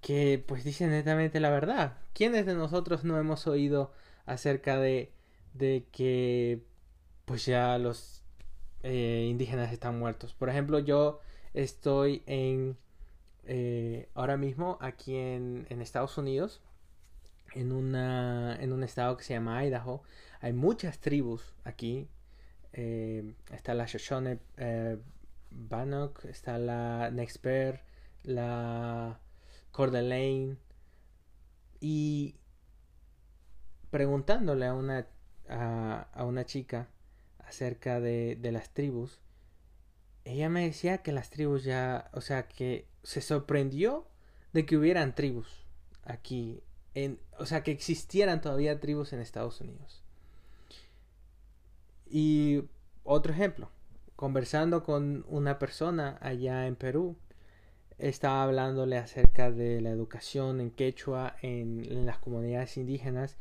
que 0.00 0.42
pues 0.46 0.64
dice 0.64 0.86
netamente 0.86 1.40
la 1.40 1.50
verdad. 1.50 1.98
¿Quiénes 2.14 2.46
de 2.46 2.54
nosotros 2.54 3.04
no 3.04 3.18
hemos 3.18 3.46
oído 3.46 3.92
acerca 4.26 4.78
de, 4.78 5.12
de 5.54 5.86
que 5.92 6.62
pues 7.24 7.46
ya 7.46 7.78
los 7.78 8.22
eh, 8.82 9.26
indígenas 9.28 9.72
están 9.72 9.98
muertos? 9.98 10.34
Por 10.34 10.48
ejemplo, 10.48 10.78
yo 10.78 11.20
estoy 11.52 12.22
en 12.26 12.76
eh, 13.44 14.08
ahora 14.14 14.36
mismo 14.36 14.78
aquí 14.80 15.16
en, 15.16 15.66
en 15.68 15.82
Estados 15.82 16.16
Unidos 16.16 16.60
en 17.54 17.72
una 17.72 18.56
en 18.60 18.72
un 18.72 18.82
estado 18.82 19.16
que 19.16 19.24
se 19.24 19.34
llama 19.34 19.64
Idaho. 19.64 20.02
Hay 20.40 20.52
muchas 20.52 21.00
tribus 21.00 21.54
aquí 21.64 22.08
eh, 22.72 23.34
está 23.50 23.74
la 23.74 23.86
Shoshone 23.86 24.38
eh, 24.56 24.98
Bannock, 25.50 26.24
está 26.26 26.58
la 26.58 27.10
Nexper, 27.10 27.82
la 28.22 29.18
Coeur 29.72 29.92
y 31.80 32.36
preguntándole 33.90 34.66
a 34.66 34.74
una, 34.74 35.06
a, 35.48 36.24
una 36.24 36.44
chica 36.44 36.88
acerca 37.38 38.00
de, 38.00 38.36
de, 38.36 38.52
las 38.52 38.70
tribus, 38.74 39.20
ella 40.24 40.48
me 40.48 40.64
decía 40.64 40.98
que 40.98 41.12
las 41.12 41.30
tribus 41.30 41.64
ya, 41.64 42.10
o 42.12 42.20
sea, 42.20 42.46
que 42.48 42.86
se 43.02 43.20
sorprendió 43.22 44.06
de 44.52 44.66
que 44.66 44.76
hubieran 44.76 45.14
tribus 45.14 45.66
aquí, 46.04 46.62
en, 47.04 47.18
o 47.38 47.46
sea, 47.46 47.62
que 47.62 47.70
existieran 47.70 48.40
todavía 48.40 48.80
tribus 48.80 49.12
en 49.12 49.20
Estados 49.20 49.60
Unidos. 49.60 50.02
Y 52.10 52.64
otro 53.04 53.32
ejemplo, 53.32 53.70
conversando 54.16 54.84
con 54.84 55.24
una 55.28 55.58
persona 55.58 56.18
allá 56.20 56.66
en 56.66 56.76
Perú, 56.76 57.16
estaba 57.98 58.44
hablándole 58.44 58.96
acerca 58.96 59.50
de 59.50 59.80
la 59.80 59.90
educación 59.90 60.60
en 60.60 60.70
quechua 60.70 61.36
en, 61.42 62.06
las 62.06 62.18
comunidades 62.18 62.76
indígenas 62.76 63.36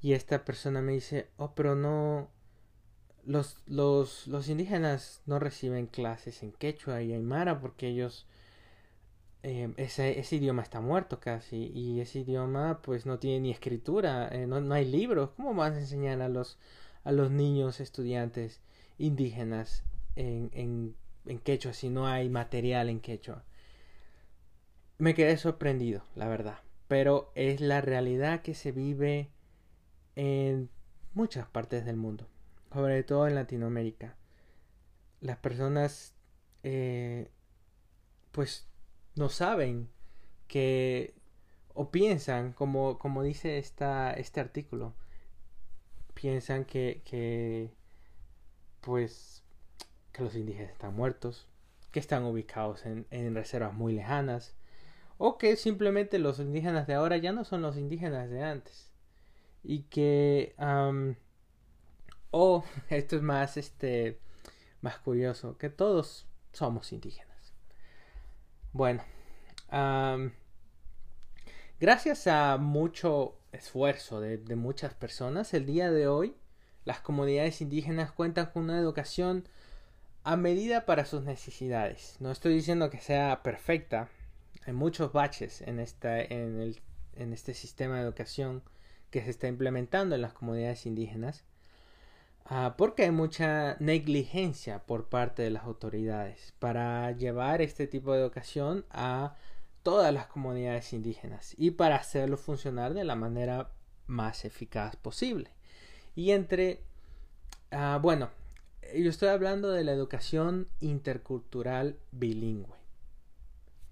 y 0.00 0.12
esta 0.12 0.44
persona 0.44 0.80
me 0.80 0.92
dice, 0.92 1.28
oh, 1.36 1.54
pero 1.54 1.74
no, 1.74 2.28
los, 3.24 3.62
los, 3.66 4.28
los 4.28 4.48
indígenas 4.48 5.22
no 5.26 5.38
reciben 5.38 5.86
clases 5.86 6.42
en 6.42 6.52
quechua 6.52 7.02
y 7.02 7.12
aymara 7.12 7.60
porque 7.60 7.88
ellos, 7.88 8.26
ese, 9.76 10.18
ese, 10.18 10.36
idioma 10.36 10.62
está 10.62 10.80
muerto 10.80 11.20
casi 11.20 11.70
y 11.72 12.00
ese 12.00 12.20
idioma 12.20 12.80
pues 12.82 13.06
no 13.06 13.18
tiene 13.18 13.40
ni 13.40 13.50
escritura, 13.50 14.28
eh, 14.28 14.46
no, 14.46 14.60
no 14.60 14.74
hay 14.74 14.84
libros, 14.84 15.30
¿cómo 15.36 15.54
vas 15.54 15.72
a 15.72 15.80
enseñar 15.80 16.20
a 16.20 16.28
los 16.28 16.58
a 17.06 17.12
los 17.12 17.30
niños 17.30 17.78
estudiantes 17.78 18.60
indígenas 18.98 19.84
en, 20.16 20.50
en, 20.52 20.96
en 21.26 21.38
quechua 21.38 21.72
si 21.72 21.88
no 21.88 22.08
hay 22.08 22.28
material 22.28 22.88
en 22.88 22.98
quechua. 22.98 23.44
Me 24.98 25.14
quedé 25.14 25.36
sorprendido, 25.36 26.02
la 26.16 26.26
verdad, 26.26 26.58
pero 26.88 27.30
es 27.36 27.60
la 27.60 27.80
realidad 27.80 28.42
que 28.42 28.54
se 28.54 28.72
vive 28.72 29.30
en 30.16 30.68
muchas 31.14 31.46
partes 31.46 31.84
del 31.84 31.96
mundo, 31.96 32.26
sobre 32.72 33.04
todo 33.04 33.28
en 33.28 33.36
Latinoamérica. 33.36 34.16
Las 35.20 35.36
personas 35.36 36.12
eh, 36.64 37.30
pues 38.32 38.66
no 39.16 39.28
saben 39.28 39.88
que 40.48 41.14
o 41.74 41.90
piensan, 41.90 42.52
como, 42.52 42.98
como 42.98 43.22
dice 43.22 43.58
esta, 43.58 44.12
este 44.14 44.40
artículo, 44.40 44.94
piensan 46.14 46.64
que, 46.64 47.02
que 47.04 47.70
pues 48.80 49.42
que 50.12 50.22
los 50.22 50.34
indígenas 50.34 50.72
están 50.72 50.94
muertos, 50.94 51.46
que 51.92 52.00
están 52.00 52.24
ubicados 52.24 52.86
en, 52.86 53.06
en 53.10 53.34
reservas 53.34 53.74
muy 53.74 53.92
lejanas, 53.94 54.54
o 55.18 55.38
que 55.38 55.56
simplemente 55.56 56.18
los 56.18 56.38
indígenas 56.40 56.86
de 56.86 56.94
ahora 56.94 57.16
ya 57.18 57.32
no 57.32 57.44
son 57.44 57.62
los 57.62 57.76
indígenas 57.76 58.30
de 58.30 58.42
antes. 58.42 58.90
Y 59.62 59.82
que 59.84 60.54
o 62.30 62.64
esto 62.90 63.16
es 63.16 63.22
más 63.22 63.56
este 63.56 64.18
más 64.80 64.98
curioso 64.98 65.56
que 65.58 65.70
todos 65.70 66.26
somos 66.52 66.92
indígenas 66.92 67.25
bueno 68.76 69.02
gracias 71.80 72.26
a 72.26 72.56
mucho 72.58 73.38
esfuerzo 73.52 74.20
de, 74.20 74.38
de 74.38 74.56
muchas 74.56 74.94
personas 74.94 75.54
el 75.54 75.66
día 75.66 75.90
de 75.90 76.08
hoy 76.08 76.36
las 76.84 77.00
comunidades 77.00 77.60
indígenas 77.60 78.12
cuentan 78.12 78.46
con 78.46 78.64
una 78.64 78.78
educación 78.78 79.48
a 80.22 80.36
medida 80.36 80.86
para 80.86 81.04
sus 81.04 81.22
necesidades. 81.22 82.16
No 82.20 82.32
estoy 82.32 82.54
diciendo 82.54 82.90
que 82.90 82.98
sea 83.00 83.42
perfecta 83.42 84.08
hay 84.66 84.72
muchos 84.72 85.12
baches 85.12 85.62
en, 85.62 85.78
esta, 85.78 86.20
en, 86.20 86.60
el, 86.60 86.80
en 87.14 87.32
este 87.32 87.54
sistema 87.54 87.96
de 87.96 88.02
educación 88.02 88.62
que 89.10 89.22
se 89.22 89.30
está 89.30 89.46
implementando 89.46 90.16
en 90.16 90.22
las 90.22 90.32
comunidades 90.32 90.86
indígenas, 90.86 91.44
uh, 92.50 92.76
porque 92.76 93.04
hay 93.04 93.10
mucha 93.10 93.76
negligencia 93.80 94.80
por 94.80 95.08
parte 95.08 95.42
de 95.42 95.50
las 95.50 95.64
autoridades 95.64 96.54
para 96.58 97.12
llevar 97.12 97.62
este 97.62 97.86
tipo 97.86 98.12
de 98.12 98.20
educación 98.20 98.84
a 98.90 99.36
todas 99.82 100.12
las 100.12 100.26
comunidades 100.26 100.92
indígenas 100.92 101.54
y 101.56 101.72
para 101.72 101.96
hacerlo 101.96 102.36
funcionar 102.36 102.94
de 102.94 103.04
la 103.04 103.14
manera 103.14 103.70
más 104.06 104.44
eficaz 104.44 104.96
posible. 104.96 105.50
Y 106.14 106.32
entre, 106.32 106.82
uh, 107.72 107.98
bueno, 108.00 108.30
yo 108.94 109.10
estoy 109.10 109.28
hablando 109.28 109.70
de 109.70 109.84
la 109.84 109.92
educación 109.92 110.68
intercultural 110.80 111.98
bilingüe. 112.12 112.74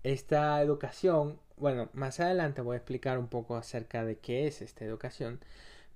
Esta 0.02 0.60
educación 0.60 1.38
bueno, 1.56 1.88
más 1.92 2.20
adelante 2.20 2.62
voy 2.62 2.74
a 2.74 2.78
explicar 2.78 3.18
un 3.18 3.28
poco 3.28 3.56
acerca 3.56 4.04
de 4.04 4.18
qué 4.18 4.46
es 4.46 4.62
esta 4.62 4.84
educación, 4.84 5.40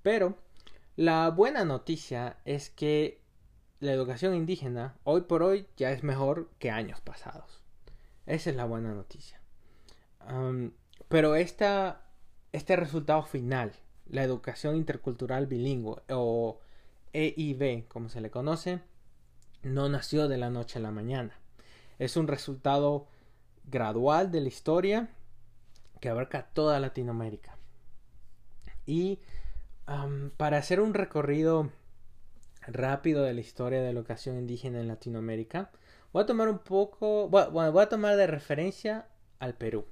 pero 0.01 0.37
la 0.99 1.29
buena 1.29 1.63
noticia 1.63 2.35
es 2.43 2.69
que 2.69 3.21
la 3.79 3.93
educación 3.93 4.35
indígena 4.35 4.97
hoy 5.05 5.21
por 5.21 5.43
hoy 5.43 5.65
ya 5.77 5.91
es 5.91 6.03
mejor 6.03 6.49
que 6.59 6.71
años 6.71 6.99
pasados. 6.99 7.63
Esa 8.25 8.49
es 8.49 8.57
la 8.57 8.65
buena 8.65 8.93
noticia. 8.93 9.39
pero 11.07 11.35
esta, 11.35 12.01
este 12.51 12.75
resultado 12.75 13.23
final, 13.23 13.71
la 14.09 14.23
educación 14.23 14.75
intercultural 14.75 15.47
bilingüe 15.47 16.01
o 16.09 16.59
EIB, 17.13 17.87
como 17.87 18.09
se 18.09 18.19
le 18.19 18.29
conoce, 18.29 18.81
no 19.63 19.87
nació 19.87 20.27
de 20.27 20.37
la 20.37 20.49
noche 20.49 20.79
a 20.79 20.81
la 20.81 20.91
mañana. 20.91 21.39
Es 21.97 22.17
un 22.17 22.27
resultado 22.27 23.07
gradual 23.63 24.33
de 24.33 24.41
la 24.41 24.49
historia 24.49 25.09
que 26.01 26.09
abarca 26.09 26.49
toda 26.53 26.77
Latinoamérica. 26.81 27.57
Y 28.85 29.21
para 30.37 30.57
hacer 30.57 30.81
un 30.81 30.93
recorrido 30.93 31.71
rápido 32.67 33.23
de 33.23 33.33
la 33.33 33.39
historia 33.39 33.79
de 33.79 33.85
la 33.85 33.99
educación 33.99 34.37
indígena 34.37 34.79
en 34.79 34.87
Latinoamérica, 34.87 35.71
voy 36.13 36.23
a 36.23 36.25
tomar 36.25 36.49
un 36.49 36.59
poco, 36.59 37.27
bueno, 37.29 37.71
voy 37.71 37.83
a 37.83 37.89
tomar 37.89 38.15
de 38.15 38.27
referencia 38.27 39.07
al 39.39 39.55
Perú. 39.55 39.85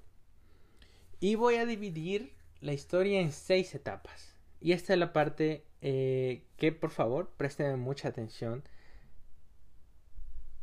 Y 1.20 1.36
voy 1.36 1.56
a 1.56 1.66
dividir 1.66 2.34
la 2.62 2.74
historia 2.74 3.22
en 3.22 3.32
seis 3.32 3.74
etapas. 3.74 4.36
Y 4.62 4.74
esta 4.74 4.94
es 4.94 5.00
la 5.00 5.14
parte 5.14 5.66
eh, 5.82 6.44
que 6.58 6.72
por 6.72 6.92
favor 6.92 7.32
presten 7.36 7.80
mucha 7.80 8.10
atención. 8.10 8.64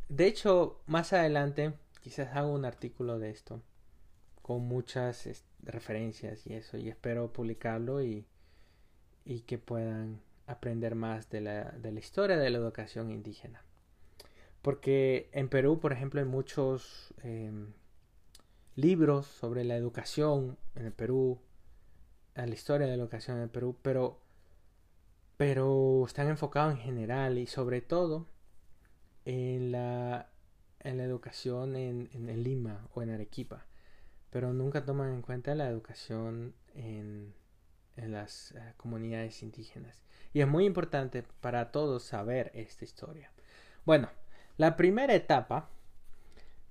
De 0.07 0.27
hecho, 0.27 0.81
más 0.85 1.11
adelante 1.11 1.73
quizás 2.01 2.35
hago 2.35 2.53
un 2.53 2.63
artículo 2.63 3.19
de 3.19 3.31
esto 3.31 3.61
con 4.41 4.61
muchas 4.61 5.27
referencias 5.63 6.45
y 6.45 6.53
eso 6.53 6.77
y 6.77 6.87
espero 6.87 7.33
publicarlo 7.33 8.03
y, 8.03 8.27
y 9.25 9.41
que 9.41 9.57
puedan 9.57 10.21
aprender 10.47 10.95
más 10.95 11.29
de 11.29 11.41
la, 11.41 11.71
de 11.71 11.91
la, 11.91 11.99
historia 11.99 12.37
de 12.37 12.49
la 12.49 12.57
educación 12.57 13.11
indígena. 13.11 13.61
Porque 14.61 15.29
en 15.33 15.49
Perú, 15.49 15.79
por 15.79 15.91
ejemplo, 15.91 16.21
hay 16.21 16.25
muchos 16.27 17.13
em, 17.23 17.73
libros 18.75 19.25
sobre 19.25 19.63
la 19.63 19.75
educación 19.75 20.57
en 20.75 20.85
el 20.85 20.93
Perú, 20.93 21.39
la 22.35 22.47
historia 22.47 22.87
de 22.87 22.95
la 22.95 23.03
educación 23.03 23.37
en 23.37 23.43
el 23.43 23.49
Perú, 23.49 23.75
pero, 23.81 24.19
pero 25.37 26.05
están 26.05 26.27
enfocados 26.29 26.75
en 26.75 26.81
general 26.81 27.37
y 27.37 27.47
sobre 27.47 27.81
todo 27.81 28.27
en 29.25 29.71
la, 29.71 30.29
en 30.81 30.97
la 30.97 31.03
educación 31.03 31.75
en, 31.75 32.09
en 32.13 32.43
Lima 32.43 32.87
o 32.93 33.01
en 33.01 33.09
Arequipa 33.09 33.65
pero 34.35 34.51
nunca 34.51 34.83
toman 34.83 35.13
en 35.13 35.21
cuenta 35.21 35.55
la 35.55 35.69
educación 35.69 36.53
en, 36.73 37.33
las 37.97 38.51
eh, 38.51 38.73
comunidades 38.77 39.41
indígenas. 39.43 40.03
Y 40.33 40.41
es 40.41 40.47
muy 40.47 40.65
importante 40.65 41.23
para 41.41 41.71
todos 41.71 42.03
saber 42.03 42.51
esta 42.53 42.83
historia. 42.85 43.31
Bueno, 43.85 44.09
la 44.57 44.75
primera 44.75 45.13
etapa 45.13 45.69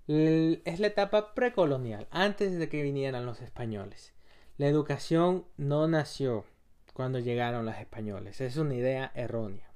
es 0.06 0.80
la 0.80 0.86
etapa 0.86 1.34
precolonial, 1.34 2.06
antes 2.10 2.58
de 2.58 2.68
que 2.68 2.82
vinieran 2.82 3.24
los 3.24 3.40
españoles. 3.40 4.12
La 4.58 4.66
educación 4.66 5.46
no 5.56 5.88
nació 5.88 6.44
cuando 6.92 7.18
llegaron 7.18 7.64
los 7.64 7.76
españoles, 7.76 8.40
es 8.40 8.56
una 8.56 8.74
idea 8.74 9.10
errónea. 9.14 9.68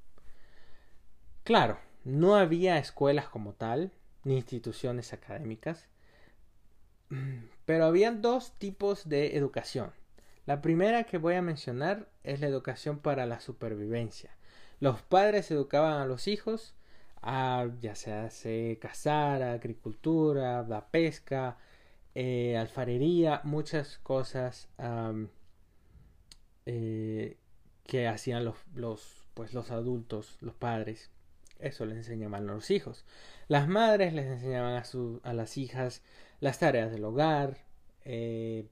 Claro, 1.44 1.78
no 2.04 2.36
había 2.36 2.78
escuelas 2.78 3.28
como 3.28 3.54
tal, 3.54 3.90
ni 4.22 4.36
instituciones 4.36 5.12
académicas, 5.12 5.88
pero 7.64 7.86
habían 7.86 8.22
dos 8.22 8.52
tipos 8.58 9.08
de 9.08 9.36
educación. 9.36 9.92
La 10.48 10.62
primera 10.62 11.04
que 11.04 11.18
voy 11.18 11.34
a 11.34 11.42
mencionar 11.42 12.08
es 12.24 12.40
la 12.40 12.46
educación 12.46 13.00
para 13.00 13.26
la 13.26 13.38
supervivencia. 13.38 14.34
Los 14.80 15.02
padres 15.02 15.50
educaban 15.50 16.00
a 16.00 16.06
los 16.06 16.26
hijos 16.26 16.74
a 17.20 17.68
ya 17.82 17.94
sea 17.94 18.30
se 18.30 18.78
cazar, 18.80 19.42
agricultura, 19.42 20.62
la 20.66 20.90
pesca, 20.90 21.58
eh, 22.14 22.56
alfarería, 22.56 23.42
muchas 23.44 23.98
cosas 23.98 24.70
eh, 26.64 27.36
que 27.84 28.08
hacían 28.08 28.46
los, 28.46 28.56
los, 28.74 29.28
pues 29.34 29.52
los 29.52 29.70
adultos, 29.70 30.38
los 30.40 30.54
padres. 30.54 31.10
Eso 31.58 31.84
les 31.84 31.98
enseñaban 31.98 32.48
a 32.48 32.54
los 32.54 32.70
hijos. 32.70 33.04
Las 33.48 33.68
madres 33.68 34.14
les 34.14 34.24
enseñaban 34.24 34.76
a, 34.76 34.84
su, 34.84 35.20
a 35.24 35.34
las 35.34 35.58
hijas 35.58 36.02
las 36.40 36.58
tareas 36.58 36.90
del 36.90 37.04
hogar, 37.04 37.58
eh, 38.06 38.66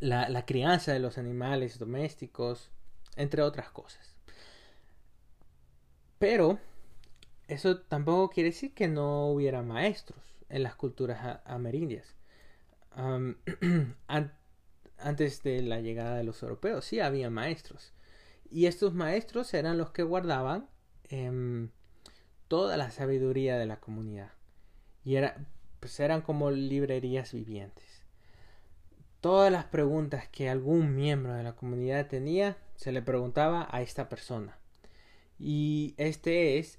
la, 0.00 0.44
crianza 0.46 0.92
de 0.92 0.98
los 0.98 1.18
animales 1.18 1.78
domésticos, 1.78 2.70
entre 3.16 3.42
otras 3.42 3.70
cosas. 3.70 4.16
Pero 6.18 6.58
eso 7.48 7.80
tampoco 7.80 8.30
quiere 8.30 8.50
decir 8.50 8.74
que 8.74 8.88
no 8.88 9.28
hubiera 9.28 9.62
maestros 9.62 10.20
en 10.48 10.62
las 10.62 10.74
culturas 10.74 11.40
amerindias. 11.44 12.16
antes 14.98 15.42
de 15.42 15.62
la 15.62 15.80
llegada 15.80 16.16
de 16.16 16.24
los 16.24 16.42
europeos 16.42 16.84
sí 16.84 17.00
había 17.00 17.30
maestros. 17.30 17.92
Y 18.50 18.66
estos 18.66 18.94
maestros 18.94 19.54
eran 19.54 19.78
los 19.78 19.90
que 19.90 20.02
guardaban 20.02 20.68
em, 21.04 21.70
toda 22.48 22.76
la 22.76 22.90
sabiduría 22.90 23.56
de 23.58 23.66
la 23.66 23.78
comunidad. 23.78 24.32
Y 25.04 25.16
era, 25.16 25.46
pues 25.78 25.98
eran 26.00 26.20
como 26.20 26.50
librerías 26.50 27.32
vivientes. 27.32 27.99
Todas 29.20 29.52
las 29.52 29.66
preguntas 29.66 30.28
que 30.28 30.48
algún 30.48 30.96
miembro 30.96 31.34
de 31.34 31.42
la 31.42 31.54
comunidad 31.54 32.06
tenía 32.06 32.56
se 32.76 32.90
le 32.90 33.02
preguntaba 33.02 33.68
a 33.70 33.82
esta 33.82 34.08
persona. 34.08 34.58
Y 35.38 35.94
este 35.98 36.58
es 36.58 36.78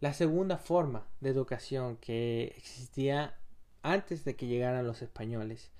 la 0.00 0.14
segunda 0.14 0.56
forma 0.56 1.08
de 1.20 1.30
educación 1.30 1.96
que 1.96 2.54
existía 2.56 3.38
antes 3.82 4.24
de 4.24 4.36
que 4.36 4.46
llegaran 4.46 4.86
los 4.86 5.02
españoles. 5.02 5.72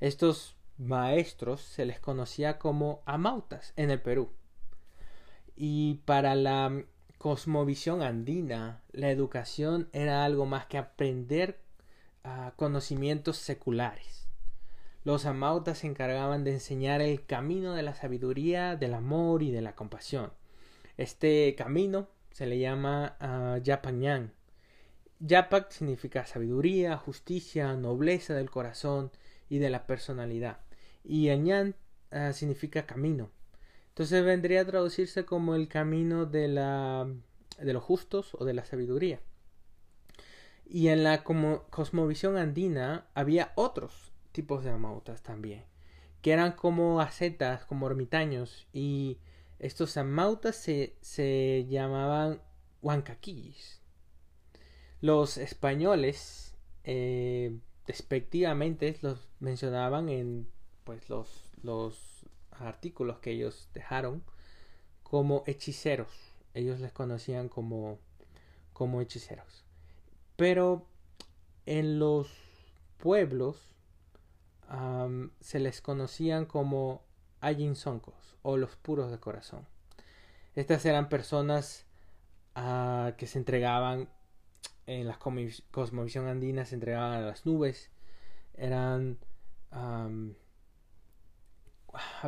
Estos 0.00 0.56
maestros 0.78 1.60
se 1.60 1.84
les 1.84 2.00
conocía 2.00 2.58
como 2.58 3.02
amautas 3.04 3.74
en 3.76 3.90
el 3.90 4.00
Perú. 4.00 4.30
Y 5.54 5.96
para 6.06 6.34
la 6.34 6.84
cosmovisión 7.18 8.02
andina, 8.02 8.82
la 8.92 9.10
educación 9.10 9.88
era 9.92 10.24
algo 10.24 10.46
más 10.46 10.66
que 10.66 10.78
aprender 10.78 11.60
conocimientos 12.56 13.36
seculares. 13.36 14.23
Los 15.04 15.26
amautas 15.26 15.78
se 15.78 15.86
encargaban 15.86 16.44
de 16.44 16.52
enseñar 16.52 17.02
el 17.02 17.26
camino 17.26 17.74
de 17.74 17.82
la 17.82 17.94
sabiduría, 17.94 18.74
del 18.74 18.94
amor 18.94 19.42
y 19.42 19.50
de 19.50 19.60
la 19.60 19.74
compasión. 19.74 20.32
Este 20.96 21.54
camino 21.56 22.08
se 22.32 22.46
le 22.46 22.58
llama 22.58 23.16
uh, 23.20 23.62
Yapak 25.20 25.70
significa 25.70 26.24
sabiduría, 26.24 26.96
justicia, 26.96 27.74
nobleza 27.74 28.34
del 28.34 28.50
corazón 28.50 29.10
y 29.50 29.58
de 29.58 29.68
la 29.68 29.86
personalidad. 29.86 30.60
Y 31.04 31.28
Añan 31.28 31.74
ah, 32.10 32.32
significa 32.32 32.86
camino. 32.86 33.30
Entonces 33.88 34.24
vendría 34.24 34.62
a 34.62 34.66
traducirse 34.66 35.26
como 35.26 35.54
el 35.54 35.68
camino 35.68 36.24
de, 36.24 36.48
la, 36.48 37.06
de 37.58 37.72
los 37.74 37.82
justos 37.82 38.34
o 38.34 38.46
de 38.46 38.54
la 38.54 38.64
sabiduría. 38.64 39.20
Y 40.66 40.88
en 40.88 41.04
la 41.04 41.24
cosmovisión 41.24 42.38
andina 42.38 43.06
había 43.14 43.52
otros 43.54 44.13
tipos 44.34 44.64
de 44.64 44.70
amautas 44.70 45.22
también, 45.22 45.64
que 46.20 46.32
eran 46.32 46.52
como 46.52 47.00
ascetas, 47.00 47.64
como 47.64 47.86
ermitaños, 47.86 48.66
y 48.72 49.18
estos 49.60 49.96
amautas 49.96 50.56
se, 50.56 50.96
se 51.00 51.66
llamaban 51.70 52.42
huancaquillis. 52.82 53.80
Los 55.00 55.38
españoles, 55.38 56.56
eh, 56.82 57.56
despectivamente, 57.86 58.98
los 59.02 59.28
mencionaban 59.38 60.08
en 60.08 60.48
pues, 60.82 61.08
los, 61.08 61.52
los 61.62 62.26
artículos 62.50 63.20
que 63.20 63.30
ellos 63.30 63.68
dejaron 63.72 64.24
como 65.04 65.44
hechiceros. 65.46 66.08
Ellos 66.54 66.80
les 66.80 66.90
conocían 66.90 67.48
como, 67.48 68.00
como 68.72 69.00
hechiceros. 69.00 69.64
Pero 70.36 70.88
en 71.66 72.00
los 72.00 72.28
pueblos 72.98 73.73
se 75.40 75.58
les 75.58 75.80
conocían 75.80 76.46
como 76.46 77.02
ayinzoncos 77.40 78.36
o 78.42 78.56
los 78.56 78.76
puros 78.76 79.10
de 79.10 79.18
corazón. 79.18 79.66
Estas 80.54 80.84
eran 80.84 81.08
personas 81.08 81.86
ah, 82.54 83.12
que 83.16 83.26
se 83.26 83.38
entregaban 83.38 84.08
en 84.86 85.08
la 85.08 85.18
cosmovisión 85.18 86.28
andina 86.28 86.64
se 86.64 86.74
entregaban 86.74 87.12
a 87.12 87.20
las 87.20 87.46
nubes. 87.46 87.90
Eran. 88.54 89.18
a 89.70 90.08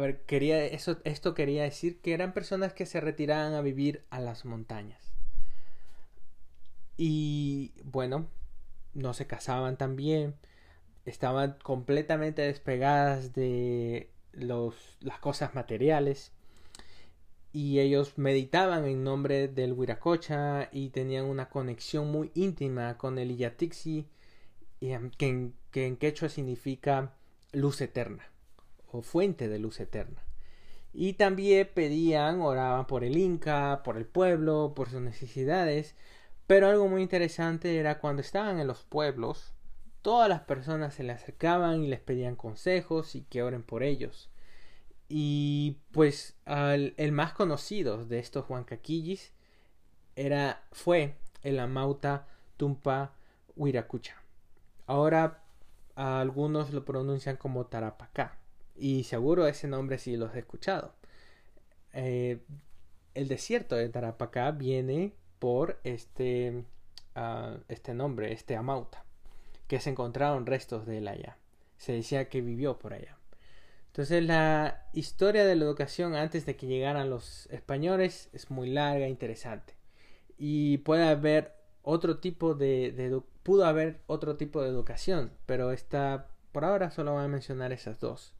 ver, 0.01 0.23
quería, 0.23 0.65
eso, 0.65 0.99
esto 1.05 1.35
quería 1.35 1.65
decir 1.65 2.01
que 2.01 2.15
eran 2.15 2.33
personas 2.33 2.73
que 2.73 2.87
se 2.87 3.01
retiraban 3.01 3.55
a 3.55 3.61
vivir 3.61 4.05
a 4.11 4.21
las 4.21 4.45
montañas. 4.45 5.13
Y 6.97 7.75
bueno, 7.85 8.27
no 8.95 9.13
se 9.13 9.27
casaban 9.27 9.77
también. 9.77 10.35
Estaban 11.07 11.57
completamente 11.63 12.43
despegadas 12.43 13.33
de 13.33 14.11
los, 14.33 14.75
las 15.01 15.19
cosas 15.19 15.55
materiales 15.55 16.33
y 17.53 17.81
ellos 17.81 18.19
meditaban 18.19 18.85
en 18.85 19.03
nombre 19.03 19.49
del 19.49 19.73
Huiracocha 19.73 20.69
y 20.73 20.91
tenían 20.91 21.25
una 21.25 21.49
conexión 21.49 22.13
muy 22.13 22.31
íntima 22.35 22.99
con 22.99 23.19
el 23.19 23.31
Iyatixi, 23.31 24.07
que 24.81 24.93
en, 24.93 25.55
que 25.71 25.87
en 25.87 25.97
quechua 25.97 26.29
significa 26.29 27.15
luz 27.53 27.81
eterna 27.81 28.31
o 28.93 29.01
fuente 29.01 29.49
de 29.49 29.59
luz 29.59 29.81
eterna. 29.81 30.23
Y 30.93 31.15
también 31.15 31.71
pedían, 31.75 32.41
oraban 32.41 32.87
por 32.87 33.05
el 33.05 33.17
Inca, 33.17 33.83
por 33.85 33.97
el 33.97 34.07
pueblo, 34.07 34.73
por 34.75 34.91
sus 34.91 35.01
necesidades. 35.01 35.95
Pero 36.47 36.69
algo 36.69 36.89
muy 36.89 37.03
interesante 37.03 37.79
era 37.79 37.99
cuando 37.99 38.23
estaban 38.23 38.61
en 38.61 38.67
los 38.67 38.85
pueblos, 38.85 39.53
todas 40.07 40.29
las 40.29 40.43
personas 40.43 40.95
se 40.95 41.03
le 41.03 41.13
acercaban 41.13 41.83
y 41.83 41.89
les 41.89 41.99
pedían 41.99 42.37
consejos 42.37 43.17
y 43.17 43.23
que 43.23 43.43
oren 43.43 43.65
por 43.65 43.83
ellos. 43.83 44.31
Y 45.09 45.79
pues 45.91 46.37
el 46.47 47.11
más 47.11 47.33
conocido 47.33 48.07
de 48.07 48.21
estos 48.21 48.49
huancaquillis 48.49 49.33
era, 50.15 50.63
fue 50.71 51.17
el 51.43 51.59
Amauta 51.59 52.29
Tumpa 52.57 53.15
Huiracucha. 53.57 54.15
Ahora 54.87 55.43
algunos 55.97 56.73
lo 56.73 56.85
pronuncian 56.85 57.37
como 57.37 57.67
Tarapacá. 57.67 58.39
Y 58.77 59.03
seguro 59.03 59.49
ese 59.49 59.67
nombre 59.67 59.99
sí 59.99 60.17
lo 60.17 60.33
he 60.33 60.39
escuchado. 60.39 60.95
Eh, 61.93 62.45
el 63.15 63.27
desierto 63.27 63.75
de 63.75 63.89
Tarapacá 63.89 64.53
viene 64.53 65.15
por 65.41 65.81
este, 65.83 66.63
ah, 67.17 67.57
este 67.67 67.93
nombre, 67.93 68.33
este 68.33 68.55
Amauta, 68.55 69.05
que 69.69 69.81
se 69.81 69.91
encontraron 69.91 70.47
restos 70.47 70.87
de 70.87 70.99
él 70.99 71.09
allá. 71.09 71.39
Se 71.77 71.93
decía 71.93 72.29
que 72.29 72.41
vivió 72.41 72.79
por 72.79 72.95
allá. 72.95 73.19
Entonces 73.89 74.25
la 74.25 74.87
historia 74.93 75.47
de 75.47 75.57
la 75.57 75.65
educación 75.65 76.15
antes 76.15 76.45
de 76.45 76.57
que 76.57 76.67
llegaran 76.67 77.09
los 77.09 77.47
españoles 77.47 78.29
es 78.33 78.51
muy 78.51 78.69
larga 78.71 79.07
e 79.07 79.09
interesante. 79.09 79.75
Y 80.39 80.79
puede 80.79 81.09
haber 81.09 81.55
otro 81.83 82.19
tipo 82.19 82.55
de, 82.55 83.23
pudo 83.43 83.65
haber 83.65 84.01
otro 84.07 84.37
tipo 84.37 84.61
de 84.61 84.69
educación, 84.69 85.33
pero 85.47 85.73
esta 85.73 86.29
por 86.53 86.65
ahora 86.65 86.91
solo 86.91 87.13
voy 87.13 87.25
a 87.25 87.29
mencionar 87.29 87.73
esas 87.73 88.01
dos. 88.01 88.35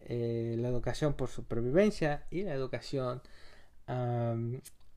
Eh, 0.00 0.56
la 0.58 0.68
educación 0.68 1.14
por 1.14 1.28
supervivencia 1.30 2.26
y 2.30 2.42
la 2.42 2.54
educación 2.54 3.22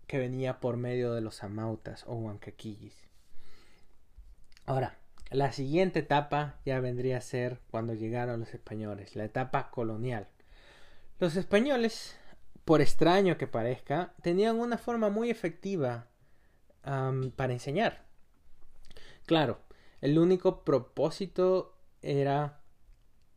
que 0.08 0.18
venía 0.18 0.60
por 0.60 0.78
medio 0.78 1.14
de 1.14 1.22
los 1.22 1.44
amautas 1.44 2.04
o 2.08 2.16
huancaquillis. 2.16 2.96
Ahora, 4.66 4.98
la 5.30 5.52
siguiente 5.52 6.00
etapa 6.00 6.60
ya 6.66 6.80
vendría 6.80 7.18
a 7.18 7.22
ser 7.22 7.60
cuando 7.70 7.94
llegaron 7.94 8.40
los 8.40 8.54
españoles, 8.54 9.16
la 9.16 9.26
etapa 9.26 9.70
colonial. 9.70 10.28
Los 11.20 11.36
españoles, 11.36 12.18
por 12.66 12.82
extraño 12.82 13.38
que 13.38 13.48
parezca, 13.48 14.14
tenían 14.24 14.60
una 14.60 14.78
forma 14.78 15.10
muy 15.10 15.30
efectiva 15.30 16.08
para 16.82 17.54
enseñar. 17.54 18.06
Claro, 19.26 19.60
el 20.02 20.18
único 20.18 20.64
propósito 20.64 21.78
era 22.02 22.62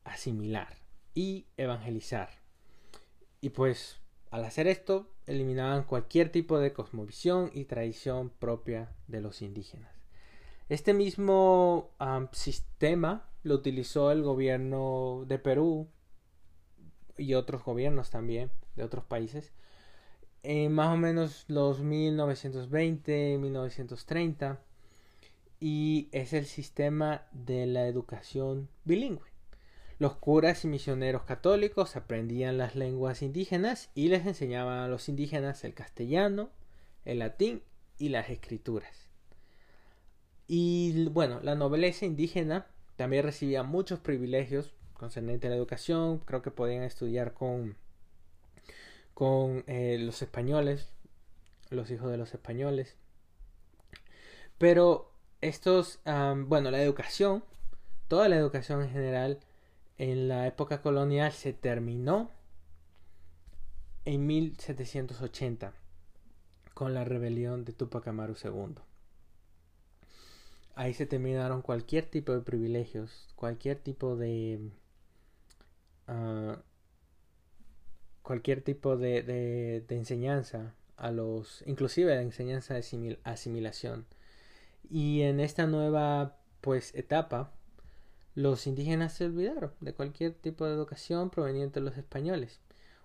asimilar 0.05 0.78
y 1.14 1.46
evangelizar. 1.57 2.31
Y 3.40 3.50
pues 3.50 4.00
al 4.31 4.46
hacer 4.46 4.66
esto, 4.66 5.12
eliminaban 5.26 5.85
cualquier 5.85 6.33
tipo 6.33 6.59
de 6.59 6.72
cosmovisión 6.72 7.50
y 7.52 7.66
tradición 7.66 8.31
propia 8.31 8.94
de 9.07 9.20
los 9.20 9.42
indígenas. 9.42 9.91
Este 10.72 10.94
mismo 10.94 11.90
sistema 12.32 13.28
lo 13.42 13.56
utilizó 13.56 14.11
el 14.11 14.22
gobierno 14.22 15.26
de 15.28 15.38
Perú 15.38 15.87
y 17.18 17.35
otros 17.35 17.62
gobiernos 17.62 18.08
también 18.08 18.50
de 18.74 18.82
otros 18.82 19.04
países 19.04 19.52
en 20.42 20.72
más 20.72 20.88
o 20.88 20.96
menos 20.96 21.44
los 21.48 21.80
1920, 21.80 23.37
1930 23.37 24.62
y 25.61 26.08
es 26.11 26.32
el 26.32 26.46
sistema 26.46 27.26
de 27.32 27.66
la 27.66 27.87
educación 27.87 28.70
bilingüe. 28.87 29.28
Los 29.98 30.14
curas 30.14 30.64
y 30.64 30.68
misioneros 30.68 31.24
católicos 31.24 31.96
aprendían 31.96 32.56
las 32.56 32.76
lenguas 32.76 33.20
indígenas 33.20 33.90
y 33.94 34.08
les 34.08 34.24
enseñaban 34.24 34.78
a 34.78 34.88
los 34.88 35.11
indígenas 35.11 35.64
el 35.64 35.74
castellano, 35.74 36.48
el 37.04 37.18
latín 37.18 37.62
y 37.98 38.08
las 38.08 38.30
escrituras. 38.30 39.12
Y 40.46 41.09
bueno, 41.09 41.40
la 41.42 41.55
nobleza 41.55 42.05
indígena 42.05 42.66
también 42.96 43.24
recibía 43.24 43.62
muchos 43.62 44.00
privilegios 44.00 44.74
concernientes 44.94 45.48
a 45.48 45.50
la 45.50 45.57
educación. 45.57 46.18
Creo 46.20 46.42
que 46.42 46.50
podían 46.50 46.83
estudiar 46.83 47.33
con, 47.33 47.76
con 49.14 49.64
eh, 49.66 49.98
los 50.00 50.22
españoles, 50.22 50.92
los 51.70 51.90
hijos 51.90 52.11
de 52.11 52.18
los 52.18 52.35
españoles. 52.35 52.96
Pero 54.59 55.12
estos, 55.40 56.00
bueno, 56.05 56.70
la 56.70 56.83
educación, 56.83 57.42
toda 58.09 58.28
la 58.28 58.37
educación 58.37 58.83
en 58.83 58.90
general, 58.90 59.40
en 59.98 60.28
la 60.28 60.46
época 60.46 60.83
colonial 60.83 61.33
se 61.33 61.52
terminó 61.52 62.31
en 64.05 64.26
1780 64.26 65.72
con 66.74 66.94
la 66.94 67.05
rebelión 67.05 67.64
de 67.64 67.72
Tupac 67.72 68.07
Amaru 68.09 68.35
II 68.42 68.74
ahí 70.83 70.95
se 70.95 71.07
terminaron 71.07 71.62
cualquier 71.62 72.07
tipo 72.07 72.33
de 72.33 72.40
privilegios, 72.40 73.29
cualquier 73.37 73.79
tipo 73.79 74.16
de... 74.16 74.71
Uh, 76.09 76.57
cualquier 78.23 78.62
tipo 78.62 78.97
de, 78.97 79.23
de, 79.23 79.97
enseñanza 79.97 80.75
a 80.97 81.12
los... 81.12 81.62
inclusive 81.66 82.16
de 82.16 82.23
enseñanza 82.23 82.75
de 82.75 83.18
asimilación. 83.23 84.07
Y 84.90 85.23
en 85.23 85.38
esta 85.38 85.66
nueva 85.66 86.38
pues 86.61 86.95
etapa 86.97 87.53
los 88.35 88.66
indígenas 88.66 89.12
se 89.12 89.27
olvidaron 89.27 89.73
de 89.81 89.95
cualquier 89.95 90.35
tipo 90.35 90.66
de 90.66 90.75
educación 90.75 91.31
proveniente 91.31 91.79
de 91.79 91.87
los 91.87 91.97
españoles. 91.97 92.61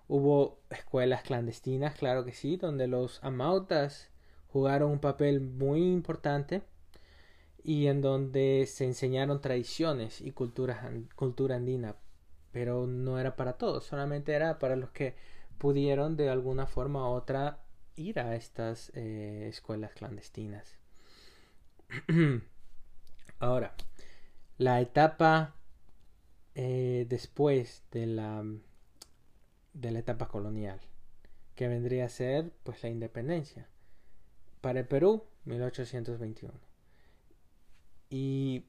Hubo 0.08 0.58
escuelas 0.70 1.22
clandestinas, 1.22 1.94
claro 1.94 2.24
que 2.24 2.32
sí, 2.32 2.56
donde 2.56 2.88
los 2.88 3.22
amautas 3.22 4.10
jugaron 4.48 4.90
un 4.90 5.00
papel 5.00 5.40
muy 5.40 5.92
importante 5.92 6.62
y 7.62 7.86
en 7.86 8.00
donde 8.00 8.66
se 8.66 8.84
enseñaron 8.84 9.40
tradiciones 9.40 10.20
y 10.20 10.32
cultura 10.32 11.56
andina, 11.56 11.96
pero 12.52 12.86
no 12.86 13.18
era 13.18 13.36
para 13.36 13.54
todos, 13.54 13.84
solamente 13.84 14.32
era 14.32 14.58
para 14.58 14.76
los 14.76 14.90
que 14.90 15.14
pudieron 15.58 16.16
de 16.16 16.30
alguna 16.30 16.66
forma 16.66 17.08
u 17.08 17.12
otra 17.12 17.60
ir 17.96 18.20
a 18.20 18.36
estas 18.36 18.90
eh, 18.94 19.48
escuelas 19.48 19.92
clandestinas. 19.92 20.78
Ahora, 23.40 23.74
la 24.56 24.80
etapa 24.80 25.54
eh, 26.54 27.06
después 27.08 27.84
de 27.92 28.06
la, 28.06 28.44
de 29.74 29.90
la 29.90 29.98
etapa 29.98 30.28
colonial, 30.28 30.80
que 31.54 31.68
vendría 31.68 32.06
a 32.06 32.08
ser 32.08 32.52
pues 32.62 32.82
la 32.82 32.88
independencia. 32.88 33.68
Para 34.60 34.80
el 34.80 34.86
Perú, 34.86 35.24
1821. 35.44 36.67
Y 38.10 38.64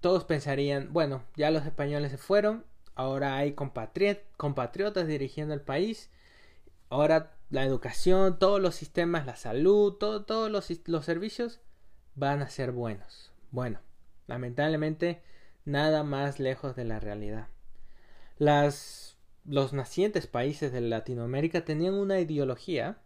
todos 0.00 0.24
pensarían, 0.24 0.92
bueno, 0.92 1.24
ya 1.36 1.50
los 1.50 1.66
españoles 1.66 2.12
se 2.12 2.18
fueron, 2.18 2.64
ahora 2.94 3.36
hay 3.36 3.54
compatriotas 3.54 5.06
dirigiendo 5.06 5.54
el 5.54 5.60
país, 5.60 6.10
ahora 6.90 7.32
la 7.50 7.64
educación, 7.64 8.38
todos 8.38 8.60
los 8.60 8.74
sistemas, 8.74 9.26
la 9.26 9.36
salud, 9.36 9.94
todos 9.94 10.50
los, 10.50 10.70
los 10.86 11.04
servicios 11.04 11.60
van 12.14 12.42
a 12.42 12.50
ser 12.50 12.72
buenos. 12.72 13.32
Bueno, 13.50 13.80
lamentablemente 14.26 15.22
nada 15.64 16.02
más 16.02 16.40
lejos 16.40 16.76
de 16.76 16.84
la 16.84 17.00
realidad. 17.00 17.48
Las, 18.38 19.16
los 19.44 19.72
nacientes 19.72 20.26
países 20.26 20.72
de 20.72 20.80
Latinoamérica 20.80 21.64
tenían 21.64 21.94
una 21.94 22.20
ideología 22.20 22.98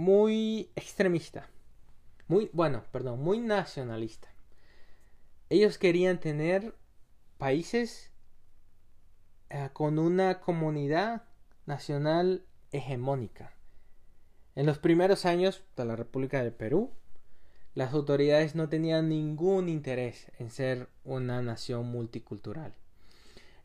muy 0.00 0.70
extremista, 0.76 1.50
muy, 2.26 2.48
bueno, 2.54 2.84
perdón, 2.90 3.20
muy 3.20 3.38
nacionalista. 3.38 4.28
Ellos 5.50 5.76
querían 5.76 6.18
tener 6.18 6.74
países 7.36 8.10
eh, 9.50 9.68
con 9.74 9.98
una 9.98 10.40
comunidad 10.40 11.24
nacional 11.66 12.46
hegemónica. 12.72 13.52
En 14.54 14.64
los 14.64 14.78
primeros 14.78 15.26
años 15.26 15.62
de 15.76 15.84
la 15.84 15.96
República 15.96 16.42
del 16.42 16.54
Perú, 16.54 16.92
las 17.74 17.92
autoridades 17.92 18.54
no 18.54 18.70
tenían 18.70 19.10
ningún 19.10 19.68
interés 19.68 20.32
en 20.38 20.50
ser 20.50 20.88
una 21.04 21.42
nación 21.42 21.90
multicultural. 21.90 22.74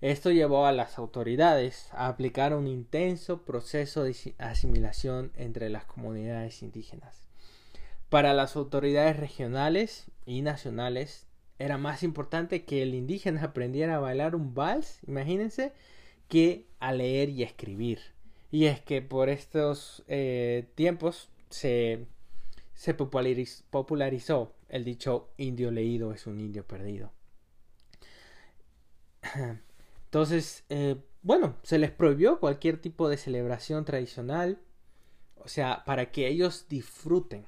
Esto 0.01 0.31
llevó 0.31 0.65
a 0.65 0.71
las 0.71 0.97
autoridades 0.97 1.89
a 1.91 2.07
aplicar 2.07 2.53
un 2.53 2.67
intenso 2.67 3.43
proceso 3.43 4.03
de 4.03 4.35
asimilación 4.37 5.31
entre 5.35 5.69
las 5.69 5.85
comunidades 5.85 6.61
indígenas. 6.61 7.23
Para 8.09 8.33
las 8.33 8.55
autoridades 8.55 9.17
regionales 9.17 10.05
y 10.25 10.41
nacionales 10.41 11.27
era 11.57 11.77
más 11.77 12.03
importante 12.03 12.65
que 12.65 12.83
el 12.83 12.93
indígena 12.93 13.43
aprendiera 13.43 13.95
a 13.95 13.99
bailar 13.99 14.35
un 14.35 14.53
vals, 14.53 14.99
imagínense, 15.07 15.71
que 16.27 16.67
a 16.79 16.91
leer 16.91 17.29
y 17.29 17.43
escribir. 17.43 17.99
Y 18.51 18.65
es 18.65 18.81
que 18.81 19.01
por 19.01 19.29
estos 19.29 20.03
eh, 20.07 20.67
tiempos 20.75 21.29
se, 21.49 22.05
se 22.73 22.93
popularizó 22.93 24.53
el 24.69 24.83
dicho 24.83 25.29
indio 25.37 25.71
leído 25.71 26.13
es 26.13 26.27
un 26.27 26.39
indio 26.39 26.65
perdido. 26.65 27.11
Entonces, 30.15 30.63
eh, 30.69 30.95
bueno, 31.23 31.57
se 31.63 31.77
les 31.77 31.91
prohibió 31.91 32.39
cualquier 32.39 32.79
tipo 32.79 33.09
de 33.09 33.17
celebración 33.17 33.83
tradicional, 33.83 34.61
o 35.35 35.49
sea, 35.49 35.83
para 35.83 36.09
que 36.09 36.29
ellos 36.29 36.67
disfruten. 36.69 37.45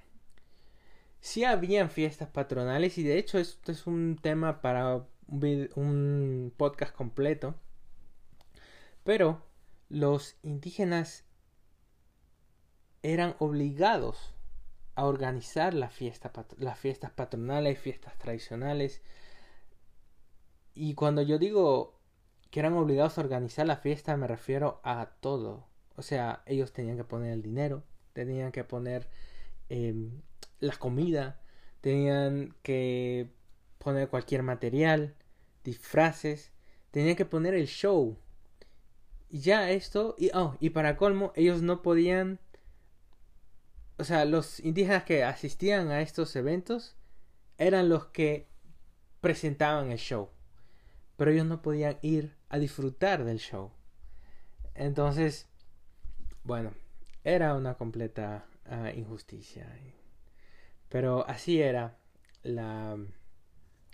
Sí 1.21 1.45
habían 1.45 1.89
fiestas 1.89 2.27
patronales 2.27 2.97
y 2.97 3.03
de 3.03 3.19
hecho 3.19 3.37
esto 3.39 3.71
es 3.71 3.87
un 3.87 4.19
tema 4.21 4.59
para 4.59 5.07
un 5.29 6.53
podcast 6.57 6.93
completo, 6.93 7.55
pero 9.05 9.41
los 9.87 10.35
indígenas 10.43 11.23
eran 13.01 13.37
obligados 13.39 14.33
a 14.95 15.05
organizar 15.05 15.73
la 15.73 15.89
fiesta, 15.89 16.33
las 16.57 16.77
fiestas 16.77 17.11
patronales, 17.11 17.79
fiestas 17.79 18.17
tradicionales. 18.17 19.01
Y 20.73 20.95
cuando 20.95 21.21
yo 21.21 21.39
digo 21.39 21.96
que 22.51 22.59
eran 22.59 22.73
obligados 22.73 23.17
a 23.17 23.21
organizar 23.21 23.67
la 23.67 23.77
fiesta, 23.77 24.17
me 24.17 24.27
refiero 24.27 24.79
a 24.83 25.11
todo. 25.19 25.67
O 25.95 26.01
sea, 26.01 26.43
ellos 26.45 26.73
tenían 26.73 26.97
que 26.97 27.03
poner 27.03 27.33
el 27.33 27.41
dinero, 27.41 27.83
tenían 28.13 28.51
que 28.51 28.63
poner 28.63 29.09
em, 29.69 30.21
la 30.59 30.75
comida, 30.77 31.41
tenían 31.81 32.55
que 32.63 33.31
poner 33.79 34.09
cualquier 34.09 34.43
material, 34.43 35.15
disfraces, 35.63 36.51
tenían 36.91 37.15
que 37.15 37.25
poner 37.25 37.53
el 37.55 37.67
show 37.67 38.17
y 39.29 39.41
ya 39.41 39.69
esto, 39.71 40.15
y, 40.17 40.31
oh, 40.33 40.55
y 40.59 40.69
para 40.69 40.95
colmo, 40.97 41.33
ellos 41.35 41.61
no 41.61 41.81
podían, 41.81 42.39
o 43.97 44.03
sea, 44.03 44.25
los 44.25 44.59
indígenas 44.61 45.03
que 45.03 45.23
asistían 45.23 45.89
a 45.89 46.01
estos 46.01 46.35
eventos 46.35 46.95
eran 47.57 47.89
los 47.89 48.05
que 48.07 48.47
presentaban 49.19 49.91
el 49.91 49.97
show, 49.97 50.29
pero 51.17 51.31
ellos 51.31 51.45
no 51.45 51.61
podían 51.61 51.97
ir 52.01 52.36
a 52.49 52.59
disfrutar 52.59 53.23
del 53.23 53.39
show. 53.39 53.71
Entonces, 54.75 55.47
bueno, 56.43 56.73
era 57.23 57.55
una 57.55 57.75
completa 57.75 58.45
ah, 58.65 58.91
injusticia. 58.91 59.67
Pero 60.89 61.27
así 61.27 61.61
era 61.61 61.97
la 62.43 62.97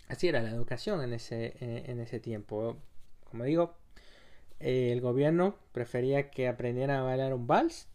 así 0.08 0.28
era 0.28 0.42
la 0.44 0.52
educación 0.52 1.02
en 1.02 1.14
ese 1.14 1.56
en 1.60 2.00
ese 2.00 2.20
tiempo. 2.20 2.78
Como 3.24 3.46
digo, 3.46 3.78
el 4.60 5.02
gobierno 5.02 5.58
prefería 5.72 6.30
que 6.30 6.48
aprendieran 6.48 6.98
a 6.98 7.04
bailar 7.04 7.34
un 7.34 7.48
vals 7.48 7.88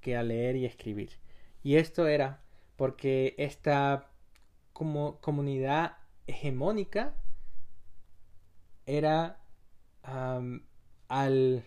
que 0.00 0.16
a 0.16 0.22
leer 0.22 0.56
y 0.56 0.66
escribir. 0.66 1.10
Y 1.62 1.76
esto 1.76 2.08
era 2.08 2.42
porque 2.76 3.34
esta 3.38 4.10
como 4.72 5.20
comunidad 5.20 5.98
hegemónica 6.26 7.14
era 8.86 9.41
al, 10.02 11.64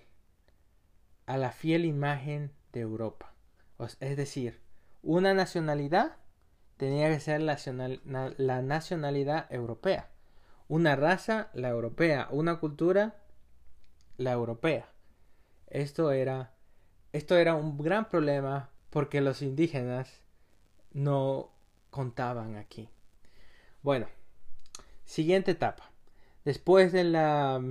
a 1.25 1.37
la 1.37 1.51
fiel 1.51 1.85
imagen 1.85 2.51
de 2.71 2.81
Europa. 2.81 3.33
Es 3.99 4.17
decir, 4.17 4.61
una 5.01 5.33
nacionalidad 5.33 6.17
tenía 6.77 7.09
que 7.09 7.19
ser 7.19 7.41
la, 7.41 7.57
la 8.37 8.61
nacionalidad 8.61 9.51
europea. 9.51 10.09
Una 10.67 10.95
raza, 10.95 11.49
la 11.53 11.69
europea. 11.69 12.27
Una 12.31 12.59
cultura, 12.59 13.15
la 14.17 14.31
europea. 14.31 14.89
Esto 15.67 16.11
era, 16.11 16.53
esto 17.13 17.37
era 17.37 17.55
un 17.55 17.77
gran 17.77 18.09
problema 18.09 18.69
porque 18.89 19.21
los 19.21 19.41
indígenas 19.41 20.21
no 20.91 21.51
contaban 21.89 22.55
aquí. 22.55 22.89
Bueno, 23.81 24.07
siguiente 25.03 25.51
etapa. 25.51 25.91
Después 26.45 26.91
de 26.91 27.03
la 27.03 27.61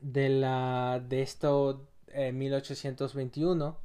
de 0.00 0.28
la 0.28 1.02
de 1.06 1.22
esto 1.22 1.88
en 2.08 2.38
1821 2.38 3.78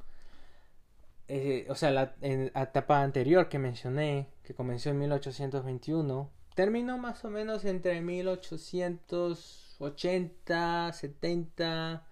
eh, 1.28 1.66
o 1.68 1.74
sea 1.74 1.90
la, 1.90 2.14
etapa 2.20 3.02
anterior 3.02 3.48
que 3.48 3.58
mencioné 3.58 4.28
que 4.42 4.54
comenzó 4.54 4.90
en 4.90 4.98
1821 4.98 6.30
terminó 6.54 6.98
más 6.98 7.24
o 7.24 7.30
menos 7.30 7.64
entre 7.64 8.00
1800 8.00 9.66
80, 9.78 10.92
70, 10.92 12.06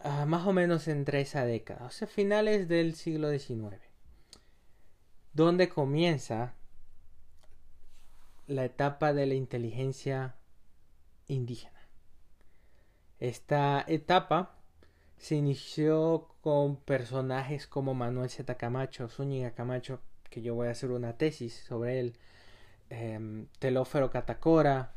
ah, 0.00 0.26
más 0.26 0.46
o 0.46 0.52
menos 0.52 0.86
entre 0.88 1.20
esa 1.20 1.44
década, 1.44 1.86
o 1.86 1.90
sea, 1.90 2.06
finales 2.06 2.68
del 2.68 2.94
siglo 2.94 3.30
XIX, 3.30 3.76
donde 5.32 5.68
comienza 5.68 6.54
la 8.46 8.64
etapa 8.64 9.12
de 9.12 9.26
la 9.26 9.34
inteligencia 9.34 10.36
indígena. 11.26 11.77
Esta 13.20 13.84
etapa 13.88 14.54
se 15.16 15.34
inició 15.34 16.28
con 16.40 16.76
personajes 16.76 17.66
como 17.66 17.94
Manuel 17.94 18.30
Z. 18.30 18.54
Camacho, 18.56 19.08
Zúñiga 19.08 19.52
Camacho, 19.52 20.00
que 20.30 20.42
yo 20.42 20.54
voy 20.54 20.68
a 20.68 20.72
hacer 20.72 20.90
una 20.90 21.16
tesis 21.16 21.54
sobre 21.66 22.00
él, 22.00 22.16
em, 22.90 23.46
Telófero 23.58 24.10
Catacora, 24.10 24.94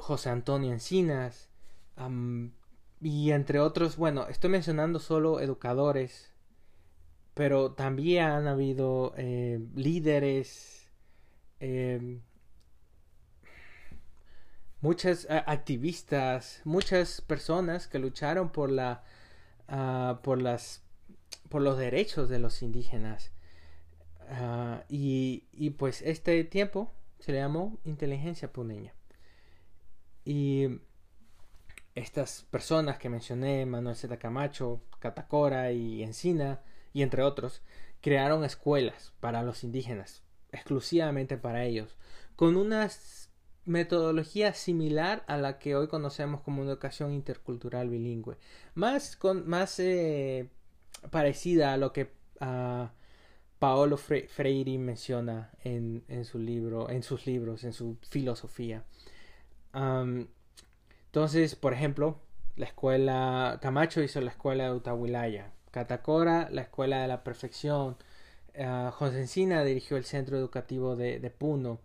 José 0.00 0.30
Antonio 0.30 0.72
Encinas, 0.72 1.48
y 3.00 3.30
entre 3.30 3.60
otros, 3.60 3.96
bueno, 3.96 4.26
estoy 4.28 4.50
mencionando 4.50 4.98
solo 4.98 5.40
educadores, 5.40 6.30
pero 7.34 7.72
también 7.72 8.24
han 8.24 8.46
habido 8.48 9.14
eh, 9.16 9.60
líderes, 9.74 10.90
em, 11.60 12.20
muchas 14.84 15.26
activistas, 15.30 16.60
muchas 16.64 17.22
personas 17.22 17.88
que 17.88 17.98
lucharon 17.98 18.50
por 18.50 18.70
la 18.70 19.02
ah, 19.66 20.20
por 20.22 20.42
las 20.42 20.82
por 21.48 21.62
los 21.62 21.78
derechos 21.78 22.28
de 22.28 22.38
los 22.38 22.60
indígenas. 22.60 23.32
Ah, 24.28 24.84
y, 24.90 25.44
y, 25.52 25.70
pues 25.70 26.02
este 26.02 26.44
tiempo 26.44 26.92
se 27.18 27.32
le 27.32 27.38
llamó 27.38 27.78
inteligencia 27.84 28.52
puneña. 28.52 28.92
Y 30.26 30.80
estas 31.94 32.42
personas 32.50 32.98
que 32.98 33.08
mencioné, 33.08 33.64
Manuel 33.64 33.96
Z. 33.96 34.18
Camacho, 34.18 34.82
Catacora 34.98 35.72
y 35.72 36.02
Encina, 36.02 36.60
y 36.92 37.02
entre 37.02 37.22
otros, 37.22 37.62
crearon 38.02 38.44
escuelas 38.44 39.12
para 39.20 39.42
los 39.42 39.64
indígenas, 39.64 40.22
exclusivamente 40.52 41.38
para 41.38 41.64
ellos, 41.64 41.96
con 42.36 42.56
una 42.56 42.88
metodología 43.66 44.54
similar 44.54 45.24
a 45.26 45.36
la 45.36 45.58
que 45.58 45.76
hoy 45.76 45.88
conocemos 45.88 46.40
como 46.42 46.62
educación 46.64 47.12
intercultural 47.12 47.88
bilingüe, 47.88 48.36
más, 48.74 49.16
con, 49.16 49.48
más 49.48 49.78
eh, 49.80 50.48
parecida 51.10 51.72
a 51.72 51.76
lo 51.76 51.92
que 51.92 52.10
Paolo 53.58 53.96
Freire 53.96 54.78
menciona 54.78 55.50
en, 55.62 56.04
en, 56.08 56.24
su 56.24 56.38
libro, 56.38 56.90
en 56.90 57.02
sus 57.02 57.26
libros, 57.26 57.64
en 57.64 57.72
su 57.72 57.96
filosofía. 58.02 58.84
entonces, 59.72 61.56
por 61.56 61.72
ejemplo, 61.72 62.20
la 62.56 62.66
escuela 62.66 63.58
Camacho 63.62 64.02
hizo 64.02 64.20
la 64.20 64.30
escuela 64.30 64.64
de 64.64 64.72
Utahuilaya, 64.72 65.52
Catacora 65.70 66.48
la 66.50 66.62
escuela 66.62 67.02
de 67.02 67.08
la 67.08 67.24
perfección, 67.24 67.96
uh, 68.56 68.90
José 68.92 69.20
Encina 69.20 69.64
dirigió 69.64 69.96
el 69.96 70.04
centro 70.04 70.36
educativo 70.36 70.94
de 70.94 71.34
Puno, 71.36 71.80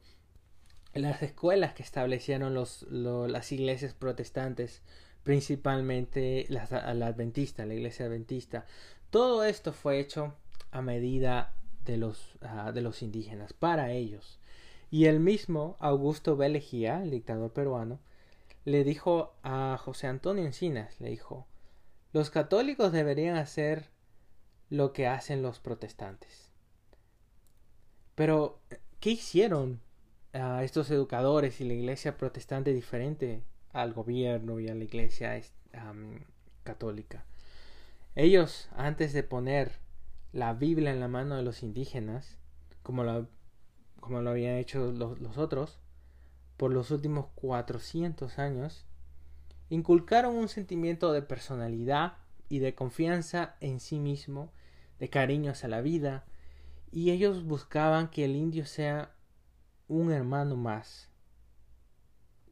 las 0.93 1.21
escuelas 1.21 1.73
que 1.73 1.83
establecieron 1.83 2.53
los, 2.53 2.83
las 2.89 3.51
iglesias 3.51 3.93
protestantes, 3.93 4.81
principalmente 5.23 6.45
la 6.49 6.63
adventista, 6.63 7.65
la 7.65 7.75
iglesia 7.75 8.05
adventista, 8.05 8.65
todo 9.09 9.43
esto 9.43 9.73
fue 9.73 9.99
hecho 9.99 10.35
a 10.71 10.81
medida 10.81 11.53
de 11.85 11.97
los, 11.97 12.37
ah, 12.41 12.71
de 12.71 12.81
los 12.81 13.01
indígenas, 13.01 13.53
para 13.53 13.91
ellos. 13.91 14.39
Y 14.91 15.05
el 15.05 15.19
mismo 15.19 15.77
Augusto 15.79 16.35
B. 16.35 16.47
el 16.47 17.11
dictador 17.11 17.51
peruano, 17.51 17.99
le 18.65 18.83
dijo 18.83 19.33
a 19.43 19.77
José 19.79 20.07
Antonio 20.07 20.45
Encinas, 20.45 20.99
le 20.99 21.09
dijo, 21.09 21.47
los 22.11 22.29
católicos 22.29 22.91
deberían 22.91 23.35
hacer 23.35 23.89
lo 24.69 24.93
que 24.93 25.07
hacen 25.07 25.41
los 25.41 25.59
protestantes. 25.59 26.51
Pero, 28.15 28.59
¿qué 28.99 29.11
hicieron 29.11 29.81
a 30.39 30.63
estos 30.63 30.89
educadores 30.91 31.61
y 31.61 31.65
la 31.65 31.73
iglesia 31.73 32.17
protestante 32.17 32.73
diferente 32.73 33.43
al 33.71 33.93
gobierno 33.93 34.59
y 34.59 34.67
a 34.67 34.75
la 34.75 34.83
iglesia 34.83 35.39
católica? 36.63 37.25
Ellos, 38.15 38.69
antes 38.75 39.13
de 39.13 39.23
poner 39.23 39.79
la 40.31 40.53
Biblia 40.53 40.91
en 40.91 40.99
la 40.99 41.07
mano 41.07 41.35
de 41.35 41.43
los 41.43 41.63
indígenas, 41.63 42.37
como 42.83 43.03
lo, 43.03 43.27
como 43.99 44.21
lo 44.21 44.31
habían 44.31 44.55
hecho 44.55 44.91
los, 44.91 45.37
otros, 45.37 45.79
por 46.57 46.71
los 46.71 46.91
últimos 46.91 47.27
400 47.35 48.39
años, 48.39 48.85
inculcaron 49.69 50.35
un 50.35 50.49
sentimiento 50.49 51.13
de 51.13 51.21
personalidad 51.21 52.13
y 52.49 52.59
de 52.59 52.75
confianza 52.75 53.55
en 53.59 53.79
sí 53.79 53.99
mismo, 53.99 54.51
de 54.99 55.09
cariño 55.09 55.51
hacia 55.51 55.69
la 55.69 55.81
vida, 55.81 56.25
y 56.91 57.11
ellos 57.11 57.43
buscaban 57.43 58.09
que 58.09 58.25
el 58.25 58.35
indio 58.35 58.65
sea 58.65 59.13
un 59.89 60.13
hermano 60.13 60.55
más 60.55 61.09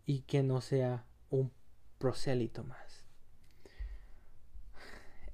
y 0.05 0.21
que 0.21 0.43
no 0.43 0.59
sea 0.59 1.05
un 1.29 1.51
prosélito 1.97 2.63
más. 2.63 3.03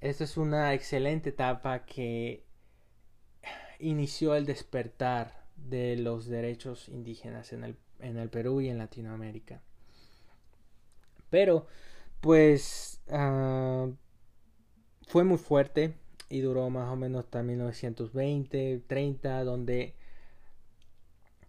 Esta 0.01 0.25
es 0.25 0.37
una 0.37 0.73
excelente 0.73 1.29
etapa 1.29 1.85
que 1.85 2.45
inició 3.79 4.35
el 4.35 4.45
despertar 4.45 5.45
de 5.55 5.95
los 5.95 6.27
derechos 6.27 6.89
indígenas 6.89 7.53
en 7.53 7.63
el, 7.63 7.77
en 7.99 8.17
el 8.17 8.29
Perú 8.29 8.61
y 8.61 8.69
en 8.69 8.77
Latinoamérica. 8.77 9.61
Pero, 11.29 11.67
pues, 12.21 13.01
ah, 13.09 13.87
fue 15.07 15.23
muy 15.23 15.37
fuerte 15.37 15.95
y 16.29 16.41
duró 16.41 16.69
más 16.69 16.91
o 16.91 16.95
menos 16.95 17.25
hasta 17.25 17.43
1920, 17.43 18.83
30, 18.87 19.43
donde, 19.43 19.95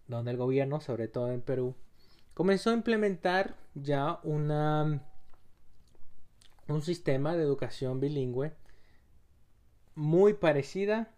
donde 0.07 0.31
el 0.31 0.37
gobierno, 0.37 0.79
sobre 0.79 1.07
todo 1.07 1.31
en 1.31 1.41
Perú, 1.41 1.75
comenzó 2.33 2.69
a 2.69 2.73
implementar 2.73 3.55
ya 3.73 4.19
una 4.23 5.01
un 6.67 6.81
sistema 6.81 7.35
de 7.35 7.43
educación 7.43 7.99
bilingüe 7.99 8.53
muy 9.93 10.33
parecida 10.33 11.11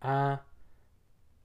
a 0.00 0.44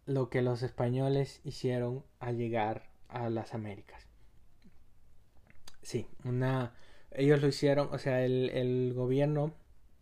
lo 0.06 0.30
que 0.30 0.41
los 0.41 0.62
españoles 0.62 1.41
hicieron 1.43 2.04
al 2.19 2.38
llegar 2.38 2.89
a 3.08 3.30
las 3.30 3.54
Américas. 3.54 4.08
Sí, 5.82 6.08
una 6.24 6.74
ellos 7.12 7.41
lo 7.41 7.48
hicieron, 7.48 7.89
o 7.91 7.98
sea, 7.98 8.24
el, 8.24 8.93
gobierno 8.93 9.54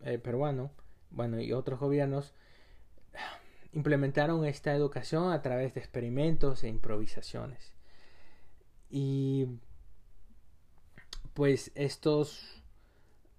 eh, 0.02 0.18
peruano, 0.18 0.70
bueno, 1.10 1.40
y 1.40 1.52
otros 1.52 1.78
gobiernos 1.78 2.34
implementaron 3.74 4.44
esta 4.44 4.72
educación 4.72 5.32
a 5.32 5.42
través 5.42 5.74
de 5.74 5.80
experimentos 5.80 6.62
e 6.62 6.68
improvisaciones. 6.68 7.74
Y 8.88 9.46
pues 11.34 11.72
estos 11.74 12.62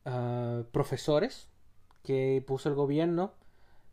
ah, 0.03 0.63
profesores 0.71 1.47
que 2.03 2.43
puso 2.45 2.67
el 2.69 2.75
gobierno 2.75 3.33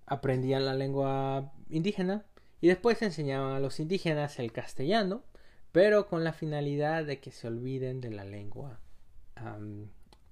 aprendían 0.06 0.66
la 0.66 0.74
lengua 0.74 1.52
indígena 1.70 2.26
y 2.60 2.66
después 2.66 3.00
enseñaban 3.02 3.54
a 3.54 3.60
los 3.60 3.78
indígenas 3.78 4.40
el 4.40 4.52
castellano, 4.52 5.22
pero 5.70 6.08
con 6.08 6.24
la 6.24 6.32
finalidad 6.32 7.04
de 7.04 7.20
que 7.20 7.30
se 7.30 7.46
olviden 7.46 8.00
de 8.00 8.10
la 8.10 8.24
lengua 8.24 8.80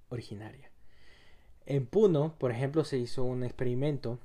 originaria. 0.08 0.70
En 1.66 1.86
Puno, 1.86 2.36
por 2.38 2.50
ejemplo, 2.50 2.84
se 2.84 2.98
hizo 2.98 3.24
un 3.24 3.42
experimento 3.42 4.18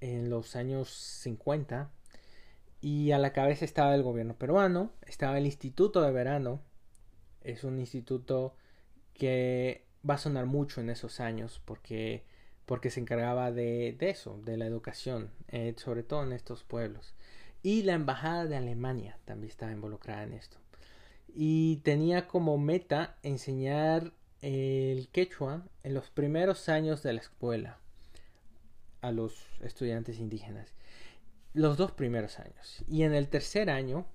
en 0.00 0.30
los 0.30 0.56
años 0.56 0.90
50 0.90 1.90
y 2.80 3.12
a 3.12 3.18
la 3.18 3.32
cabeza 3.32 3.64
estaba 3.64 3.94
el 3.94 4.02
gobierno 4.02 4.36
peruano, 4.36 4.92
estaba 5.06 5.38
el 5.38 5.46
Instituto 5.46 6.02
de 6.02 6.12
Verano, 6.12 6.60
es 7.42 7.64
un 7.64 7.78
instituto 7.78 8.54
que 9.14 9.84
va 10.08 10.14
a 10.14 10.18
sonar 10.18 10.46
mucho 10.46 10.80
en 10.80 10.90
esos 10.90 11.20
años 11.20 11.60
porque, 11.64 12.24
porque 12.66 12.90
se 12.90 13.00
encargaba 13.00 13.50
de, 13.50 13.96
de 13.98 14.10
eso, 14.10 14.40
de 14.44 14.56
la 14.56 14.66
educación, 14.66 15.30
eh, 15.48 15.74
sobre 15.76 16.02
todo 16.02 16.22
en 16.22 16.32
estos 16.32 16.62
pueblos. 16.62 17.14
Y 17.62 17.82
la 17.82 17.94
Embajada 17.94 18.46
de 18.46 18.56
Alemania 18.56 19.18
también 19.24 19.50
estaba 19.50 19.72
involucrada 19.72 20.22
en 20.22 20.34
esto. 20.34 20.58
Y 21.34 21.78
tenía 21.78 22.28
como 22.28 22.58
meta 22.58 23.16
enseñar 23.22 24.12
el 24.40 25.08
quechua 25.08 25.66
en 25.82 25.94
los 25.94 26.10
primeros 26.10 26.68
años 26.68 27.02
de 27.02 27.12
la 27.12 27.20
escuela 27.20 27.78
a 29.00 29.12
los 29.12 29.46
estudiantes 29.60 30.18
indígenas. 30.18 30.72
Los 31.54 31.76
dos 31.76 31.92
primeros 31.92 32.38
años. 32.38 32.84
Y 32.86 33.02
en 33.02 33.14
el 33.14 33.28
tercer 33.28 33.70
año 33.70 34.06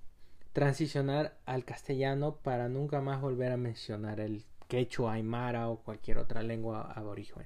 transicionar 0.53 1.35
al 1.45 1.65
castellano 1.65 2.35
para 2.35 2.69
nunca 2.69 3.01
más 3.01 3.19
volver 3.21 3.51
a 3.51 3.57
mencionar 3.57 4.19
el 4.19 4.45
quechua, 4.67 5.13
aymara 5.13 5.69
o 5.69 5.77
cualquier 5.77 6.19
otra 6.19 6.43
lengua 6.43 6.91
aborigen. 6.95 7.45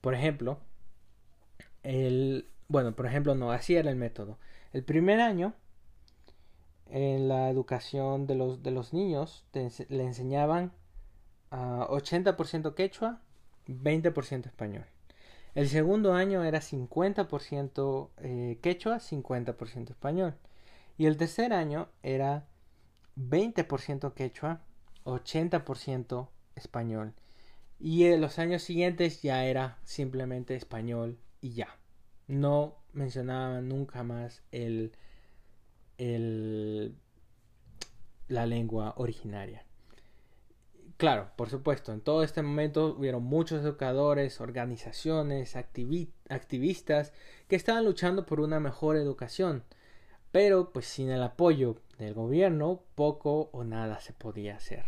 Por 0.00 0.14
ejemplo, 0.14 0.58
el, 1.82 2.46
bueno, 2.68 2.94
por 2.94 3.06
ejemplo, 3.06 3.34
no, 3.34 3.52
así 3.52 3.76
era 3.76 3.90
el 3.90 3.96
método. 3.96 4.38
El 4.72 4.84
primer 4.84 5.20
año, 5.20 5.54
en 6.90 7.28
la 7.28 7.50
educación 7.50 8.26
de 8.26 8.34
los, 8.36 8.62
de 8.62 8.70
los 8.70 8.92
niños, 8.92 9.44
le 9.52 10.04
enseñaban 10.04 10.72
a 11.50 11.86
80% 11.88 12.74
quechua, 12.74 13.20
20% 13.68 14.46
español. 14.46 14.86
El 15.54 15.68
segundo 15.68 16.14
año 16.14 16.44
era 16.44 16.60
50% 16.60 18.10
eh, 18.18 18.58
quechua, 18.62 18.98
50% 19.00 19.90
español. 19.90 20.34
Y 20.96 21.06
el 21.06 21.16
tercer 21.16 21.52
año 21.52 21.88
era 22.02 22.46
20% 23.16 24.14
quechua, 24.14 24.62
80% 25.04 26.28
español. 26.56 27.14
Y 27.78 28.04
en 28.04 28.20
los 28.20 28.38
años 28.38 28.62
siguientes 28.62 29.22
ya 29.22 29.44
era 29.44 29.78
simplemente 29.84 30.54
español 30.54 31.18
y 31.40 31.52
ya. 31.54 31.76
No 32.28 32.76
mencionaba 32.92 33.60
nunca 33.60 34.04
más 34.04 34.42
el, 34.52 34.92
el, 35.98 36.96
la 38.28 38.46
lengua 38.46 38.94
originaria. 38.96 39.66
Claro, 41.02 41.32
por 41.34 41.50
supuesto, 41.50 41.92
en 41.92 42.00
todo 42.00 42.22
este 42.22 42.42
momento 42.42 42.94
hubieron 42.96 43.24
muchos 43.24 43.64
educadores, 43.64 44.40
organizaciones, 44.40 45.56
activistas 45.56 47.12
que 47.48 47.56
estaban 47.56 47.84
luchando 47.84 48.24
por 48.24 48.38
una 48.38 48.60
mejor 48.60 48.94
educación. 48.96 49.64
pero 50.30 50.72
pues 50.72 50.86
sin 50.86 51.10
el 51.10 51.24
apoyo 51.24 51.78
del 51.98 52.14
gobierno 52.14 52.84
poco 52.94 53.50
o 53.52 53.64
nada 53.64 53.98
se 54.00 54.12
podía 54.12 54.54
hacer. 54.56 54.84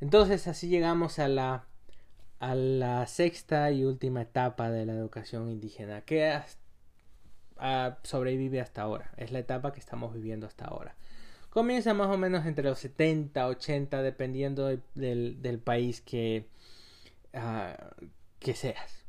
Entonces 0.00 0.48
así 0.48 0.68
llegamos 0.68 1.18
a 1.18 1.28
la 1.28 1.66
a 2.40 2.54
la 2.54 3.06
sexta 3.06 3.70
y 3.70 3.84
última 3.84 4.22
etapa 4.22 4.70
de 4.70 4.86
la 4.86 4.94
educación 4.94 5.50
indígena 5.50 6.00
que 6.02 6.40
sobrevive 8.02 8.60
hasta 8.62 8.82
ahora. 8.82 9.12
Es 9.18 9.30
la 9.32 9.40
etapa 9.40 9.72
que 9.72 9.80
estamos 9.80 10.14
viviendo 10.14 10.46
hasta 10.46 10.64
ahora. 10.66 10.96
Comienza 11.54 11.94
más 11.94 12.08
o 12.08 12.18
menos 12.18 12.46
entre 12.46 12.64
los 12.64 12.80
70, 12.80 13.46
80, 13.46 14.02
dependiendo 14.02 14.76
del, 14.96 15.60
país 15.62 16.00
que, 16.00 16.48
ah, 17.32 17.94
que 18.40 18.54
seas. 18.54 19.04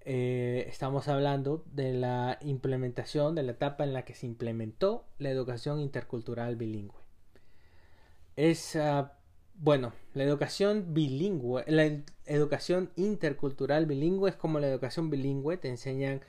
Eh, 0.00 0.64
estamos 0.66 1.08
hablando 1.08 1.62
de 1.70 1.92
la 1.92 2.38
implementación, 2.40 3.34
de 3.34 3.42
la 3.42 3.52
etapa 3.52 3.84
en 3.84 3.92
la 3.92 4.06
que 4.06 4.14
se 4.14 4.24
implementó 4.24 5.04
la 5.18 5.28
educación 5.28 5.80
intercultural 5.80 6.56
bilingüe. 6.56 6.96
Es, 8.36 8.74
ah, 8.76 9.18
bueno, 9.52 9.92
la 10.14 10.24
educación 10.24 10.94
bilingüe, 10.94 11.64
la 11.66 11.84
educación 12.24 12.92
intercultural 12.96 13.84
bilingüe 13.84 14.30
es 14.30 14.36
como 14.36 14.58
la 14.58 14.68
educación 14.68 15.10
bilingüe, 15.10 15.58
te 15.58 15.68
enseñan 15.68 16.22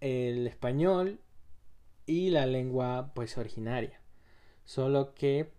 el 0.00 0.48
español 0.48 1.20
y 2.06 2.30
la 2.30 2.46
lengua 2.46 3.12
pues 3.14 3.38
originaria. 3.38 4.00
Solo 4.64 5.14
que 5.14 5.52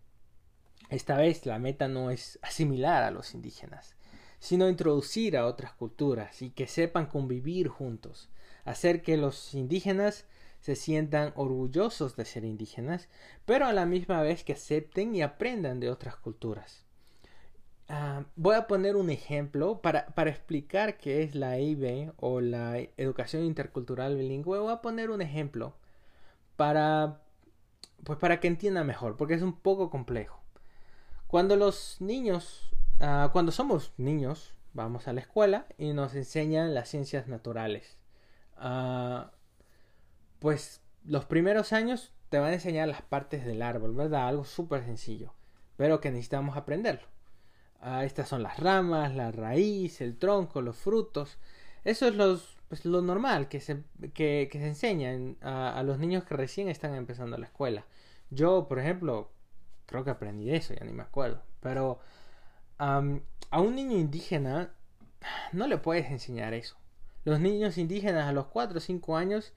esta 0.89 1.17
vez 1.17 1.45
la 1.45 1.59
meta 1.59 1.87
no 1.87 2.11
es 2.11 2.39
asimilar 2.41 3.03
a 3.03 3.11
los 3.11 3.33
indígenas, 3.33 3.95
sino 4.39 4.69
introducir 4.69 5.37
a 5.37 5.45
otras 5.45 5.73
culturas 5.73 6.41
y 6.41 6.51
que 6.51 6.67
sepan 6.67 7.07
convivir 7.07 7.67
juntos, 7.67 8.29
hacer 8.63 9.01
que 9.01 9.17
los 9.17 9.53
indígenas 9.53 10.25
se 10.59 10.75
sientan 10.75 11.31
orgullosos 11.35 12.15
de 12.15 12.25
ser 12.25 12.43
indígenas, 12.43 13.07
pero 13.45 13.65
a 13.65 13.73
la 13.73 13.85
misma 13.85 14.21
vez 14.21 14.43
que 14.43 14.53
acepten 14.53 15.15
y 15.15 15.21
aprendan 15.21 15.79
de 15.79 15.89
otras 15.89 16.15
culturas. 16.15 16.85
Ah, 17.87 18.25
voy 18.35 18.55
a 18.55 18.65
poner 18.65 18.95
un 18.95 19.11
ejemplo 19.11 19.79
para, 19.81 20.07
para, 20.07 20.31
explicar 20.31 20.97
qué 20.97 21.21
es 21.21 21.35
la 21.35 21.57
EIB 21.57 22.13
o 22.17 22.41
la 22.41 22.79
educación 22.97 23.43
intercultural 23.43 24.15
bilingüe. 24.15 24.57
Voy 24.57 24.73
a 24.73 24.81
poner 24.81 25.11
un 25.11 25.21
ejemplo 25.21 25.75
para, 26.55 27.21
pues 28.05 28.19
para 28.19 28.39
que 28.39 28.47
entienda 28.47 28.83
mejor, 28.83 29.17
porque 29.17 29.33
es 29.33 29.41
un 29.41 29.59
poco 29.59 29.89
complejo. 29.89 30.41
Cuando 31.27 31.55
los 31.55 31.97
niños, 31.99 32.69
ah, 33.01 33.29
cuando 33.33 33.51
somos 33.51 33.93
niños, 33.97 34.53
vamos 34.73 35.07
a 35.07 35.13
la 35.13 35.21
escuela 35.21 35.65
y 35.77 35.93
nos 35.93 36.15
enseñan 36.15 36.73
las 36.73 36.89
ciencias 36.89 37.27
naturales. 37.27 37.97
Ah, 38.57 39.31
pues 40.39 40.81
los 41.03 41.25
primeros 41.25 41.73
años 41.73 42.11
te 42.29 42.39
van 42.39 42.51
a 42.51 42.55
enseñar 42.55 42.87
las 42.87 43.01
partes 43.01 43.45
del 43.45 43.61
árbol, 43.61 43.95
¿verdad? 43.95 44.27
Algo 44.27 44.45
súper 44.45 44.83
sencillo, 44.83 45.33
pero 45.77 45.99
que 45.99 46.11
necesitamos 46.11 46.57
aprenderlo. 46.57 47.07
Ah, 47.81 48.05
estas 48.05 48.29
son 48.29 48.43
las 48.43 48.59
ramas, 48.59 49.15
la 49.15 49.31
raíz, 49.31 50.01
el 50.01 50.17
tronco, 50.17 50.61
los 50.61 50.77
frutos. 50.77 51.37
Eso 51.83 52.07
es 52.07 52.15
pues, 52.67 52.85
lo 52.85 53.01
normal 53.01 53.47
que 53.47 53.59
se, 53.59 53.83
que, 54.13 54.49
se 54.51 54.67
enseña 54.67 55.11
a, 55.41 55.83
los 55.83 55.99
niños 55.99 56.23
que 56.23 56.35
recién 56.35 56.67
están 56.67 56.95
empezando 56.95 57.37
la 57.37 57.45
escuela. 57.45 57.85
Yo, 58.35 58.67
por 58.67 58.79
ejemplo, 58.79 59.31
creo 59.85 60.03
que 60.03 60.11
aprendí 60.11 60.53
eso, 60.53 60.73
ya 60.73 60.85
ni 60.85 60.93
me 60.93 61.03
acuerdo. 61.03 61.41
Pero 61.61 61.99
a 62.77 62.99
un 62.99 63.75
niño 63.75 63.97
indígena 63.97 64.73
no 65.53 65.67
le 65.67 65.77
puedes 65.77 66.11
enseñar 66.11 66.53
eso. 66.53 66.77
Los 67.23 67.39
niños 67.39 67.77
indígenas 67.77 68.27
a 68.27 68.33
los 68.33 68.47
4 68.47 68.77
o 68.77 68.81
5 68.81 69.17
años 69.17 69.53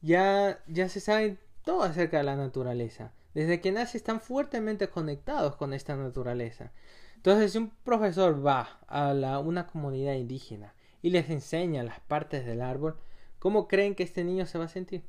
ya, 0.00 0.60
ya 0.66 0.88
se 0.88 1.00
saben 1.00 1.38
todo 1.62 1.82
acerca 1.82 2.16
de 2.16 2.24
la 2.24 2.34
naturaleza. 2.34 3.12
Desde 3.34 3.60
que 3.60 3.70
nace 3.70 3.96
están 3.96 4.20
fuertemente 4.20 4.88
conectados 4.88 5.56
con 5.56 5.72
esta 5.72 5.94
naturaleza. 5.96 6.72
Entonces, 7.16 7.52
si 7.52 7.58
un 7.58 7.70
profesor 7.70 8.44
va 8.44 8.80
a 8.88 9.38
una 9.38 9.66
comunidad 9.66 10.14
indígena 10.14 10.74
y 11.02 11.10
les 11.10 11.30
enseña 11.30 11.84
las 11.84 12.00
partes 12.00 12.44
del 12.44 12.62
árbol, 12.62 12.98
¿cómo 13.38 13.68
creen 13.68 13.94
que 13.94 14.02
este 14.02 14.24
niño 14.24 14.46
se 14.46 14.58
va 14.58 14.64
a 14.64 14.68
sentir? 14.68 15.04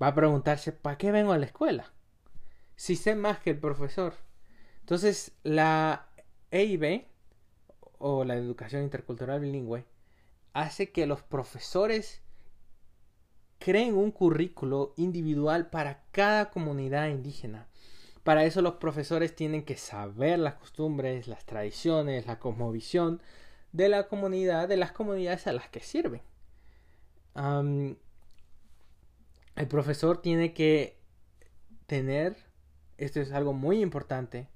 Va 0.00 0.08
a 0.08 0.14
preguntarse, 0.14 0.70
¿para 0.72 0.96
qué 0.96 1.10
vengo 1.10 1.32
a 1.32 1.38
la 1.38 1.46
escuela? 1.46 1.92
Si 2.76 2.96
sé 2.96 3.14
más 3.14 3.38
que 3.38 3.50
el 3.50 3.58
profesor. 3.58 4.14
Entonces, 4.80 5.32
la 5.42 6.08
EIB, 6.50 7.04
o 7.98 8.24
la 8.24 8.34
Educación 8.34 8.82
Intercultural 8.82 9.40
Bilingüe, 9.40 9.84
hace 10.52 10.90
que 10.90 11.06
los 11.06 11.22
profesores 11.22 12.20
creen 13.58 13.94
un 13.94 14.10
currículo 14.10 14.92
individual 14.96 15.70
para 15.70 16.02
cada 16.12 16.50
comunidad 16.50 17.08
indígena. 17.08 17.66
Para 18.22 18.44
eso 18.44 18.62
los 18.62 18.74
profesores 18.74 19.34
tienen 19.34 19.64
que 19.64 19.76
saber 19.76 20.38
las 20.38 20.54
costumbres, 20.54 21.28
las 21.28 21.44
tradiciones, 21.44 22.26
la 22.26 22.38
cosmovisión 22.38 23.20
de 23.72 23.88
la 23.88 24.08
comunidad, 24.08 24.68
de 24.68 24.76
las 24.76 24.92
comunidades 24.92 25.46
a 25.46 25.52
las 25.52 25.68
que 25.68 25.80
sirven. 25.80 26.22
el 27.34 27.96
profesor 29.68 30.22
tiene 30.22 30.54
que 30.54 30.98
tener, 31.86 32.36
esto 32.98 33.20
es 33.20 33.32
algo 33.32 33.52
muy 33.52 33.80
importante, 33.80 34.48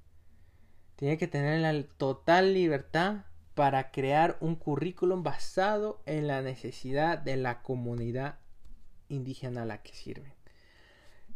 tiene 0.95 1.17
que 1.17 1.27
tener 1.27 1.61
la 1.61 1.87
total 1.97 2.53
libertad 2.53 3.25
para 3.55 3.91
crear 3.91 4.37
un 4.39 4.55
currículum 4.55 5.23
basado 5.23 6.01
en 6.05 6.27
la 6.27 6.41
necesidad 6.41 7.17
de 7.17 7.37
la 7.37 7.61
comunidad 7.61 8.39
indígena 9.09 9.63
a 9.63 9.65
la 9.65 9.81
que 9.81 9.93
sirve. 9.93 10.35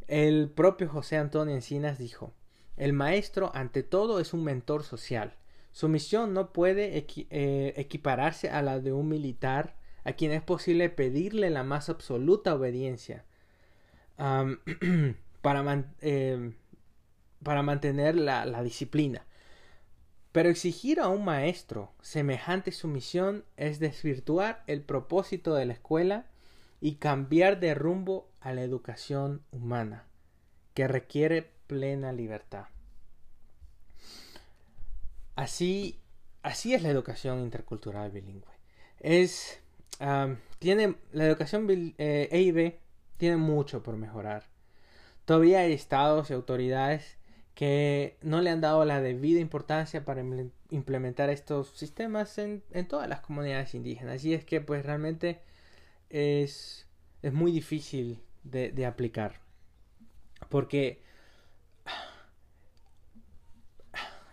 El 0.08 0.49
propio 0.49 0.89
José 0.89 1.18
Antonio 1.18 1.56
Encinas 1.56 1.97
dijo, 1.97 2.34
el 2.78 2.93
maestro 2.93 3.51
ante 3.54 3.84
todo 3.84 4.20
es 4.20 4.34
un 4.34 4.43
mentor 4.43 4.84
social. 4.84 5.36
Su 5.72 5.89
misión 5.89 6.34
no 6.34 6.54
puede 6.54 6.97
eh, 6.97 7.74
equipararse 7.78 8.49
a 8.49 8.62
la 8.62 8.80
de 8.80 8.93
un 8.93 9.08
militar 9.08 9.76
a 10.04 10.14
quien 10.14 10.32
es 10.32 10.41
posible 10.41 10.89
pedirle 10.89 11.49
la 11.49 11.64
más 11.64 11.89
absoluta 11.89 12.54
obediencia 12.54 13.26
para, 15.41 15.86
eh, 16.01 16.54
para, 17.44 17.62
mantener 17.62 18.16
la, 18.16 18.64
disciplina. 18.64 19.26
Pero 20.32 20.50
exigir 20.50 21.00
a 21.00 21.10
un 21.10 21.24
maestro 21.24 21.91
semejante 22.02 22.72
sumisión 22.72 23.46
es 23.56 23.80
desvirtuar 23.80 24.64
el 24.68 24.82
propósito 24.82 25.54
de 25.54 25.66
la 25.66 25.74
escuela 25.74 26.26
y 26.82 26.96
cambiar 26.96 27.60
de 27.60 27.76
rumbo 27.76 28.28
a 28.41 28.54
la 28.54 28.64
educación 28.64 29.44
humana, 29.52 30.06
que 30.74 30.88
requiere 30.88 31.52
plena 31.68 32.12
libertad. 32.12 32.66
Así, 35.36 36.00
así 36.41 36.74
es 36.74 36.82
la 36.82 36.89
educación 36.89 37.39
intercultural 37.41 38.12
bilingüe. 38.12 38.52
Es, 39.00 39.60
tiene, 40.60 40.96
la 41.12 41.26
educación 41.26 41.68
EIB 41.98 42.58
eh, 42.58 42.80
tiene 43.18 43.38
mucho 43.38 43.84
por 43.84 43.98
mejorar. 43.98 44.48
Todavía 45.26 45.60
hay 45.60 45.74
estados 45.74 46.30
y 46.30 46.34
autoridades 46.34 47.18
que 47.56 48.18
no 48.22 48.41
le 48.41 48.49
han 48.49 48.62
dado 48.62 48.84
la 48.86 49.01
debida 49.01 49.39
importancia 49.39 50.04
para 50.06 50.24
implementar 50.70 51.30
estos 51.30 51.70
sistemas 51.78 52.38
en, 52.38 52.64
en 52.72 52.88
todas 52.88 53.08
las 53.08 53.22
comunidades 53.22 53.76
indígenas. 53.76 54.26
Y 54.26 54.34
es 54.34 54.43
que 54.43 54.60
pues 54.62 54.86
realmente 54.86 55.41
es, 56.10 56.88
es 57.22 57.34
muy 57.34 57.51
difícil 57.51 58.20
de, 58.43 58.86
aplicar. 58.86 59.39
Porque 60.49 61.01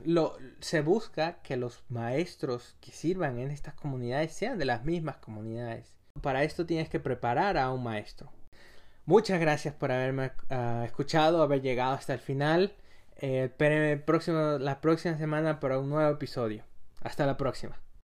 lo, 0.04 0.36
se 0.60 0.80
busca 0.82 1.40
que 1.42 1.56
los 1.56 1.82
maestros 1.88 2.76
que 2.80 2.92
sirvan 2.92 3.38
en 3.38 3.50
estas 3.50 3.74
comunidades 3.74 4.32
sean 4.32 4.58
de 4.58 4.64
las 4.64 4.84
mismas 4.84 5.16
comunidades. 5.16 5.92
Para 6.20 6.42
esto 6.42 6.66
tienes 6.66 6.88
que 6.88 7.00
preparar 7.00 7.56
a 7.56 7.70
un 7.70 7.82
maestro. 7.82 8.32
Muchas 9.06 9.40
gracias 9.40 9.74
por 9.74 9.92
haberme 9.92 10.32
ah, 10.50 10.82
escuchado, 10.84 11.42
haber 11.42 11.62
llegado 11.62 11.94
hasta 11.94 12.12
el 12.14 12.20
final. 12.20 12.74
Eh, 13.20 13.44
espérenme 13.44 13.98
próximo, 13.98 14.58
la 14.58 14.80
próxima 14.80 15.16
semana 15.18 15.60
para 15.60 15.78
un 15.78 15.90
nuevo 15.90 16.10
episodio. 16.10 16.64
Hasta 17.02 17.26
la 17.26 17.36
próxima. 17.36 17.78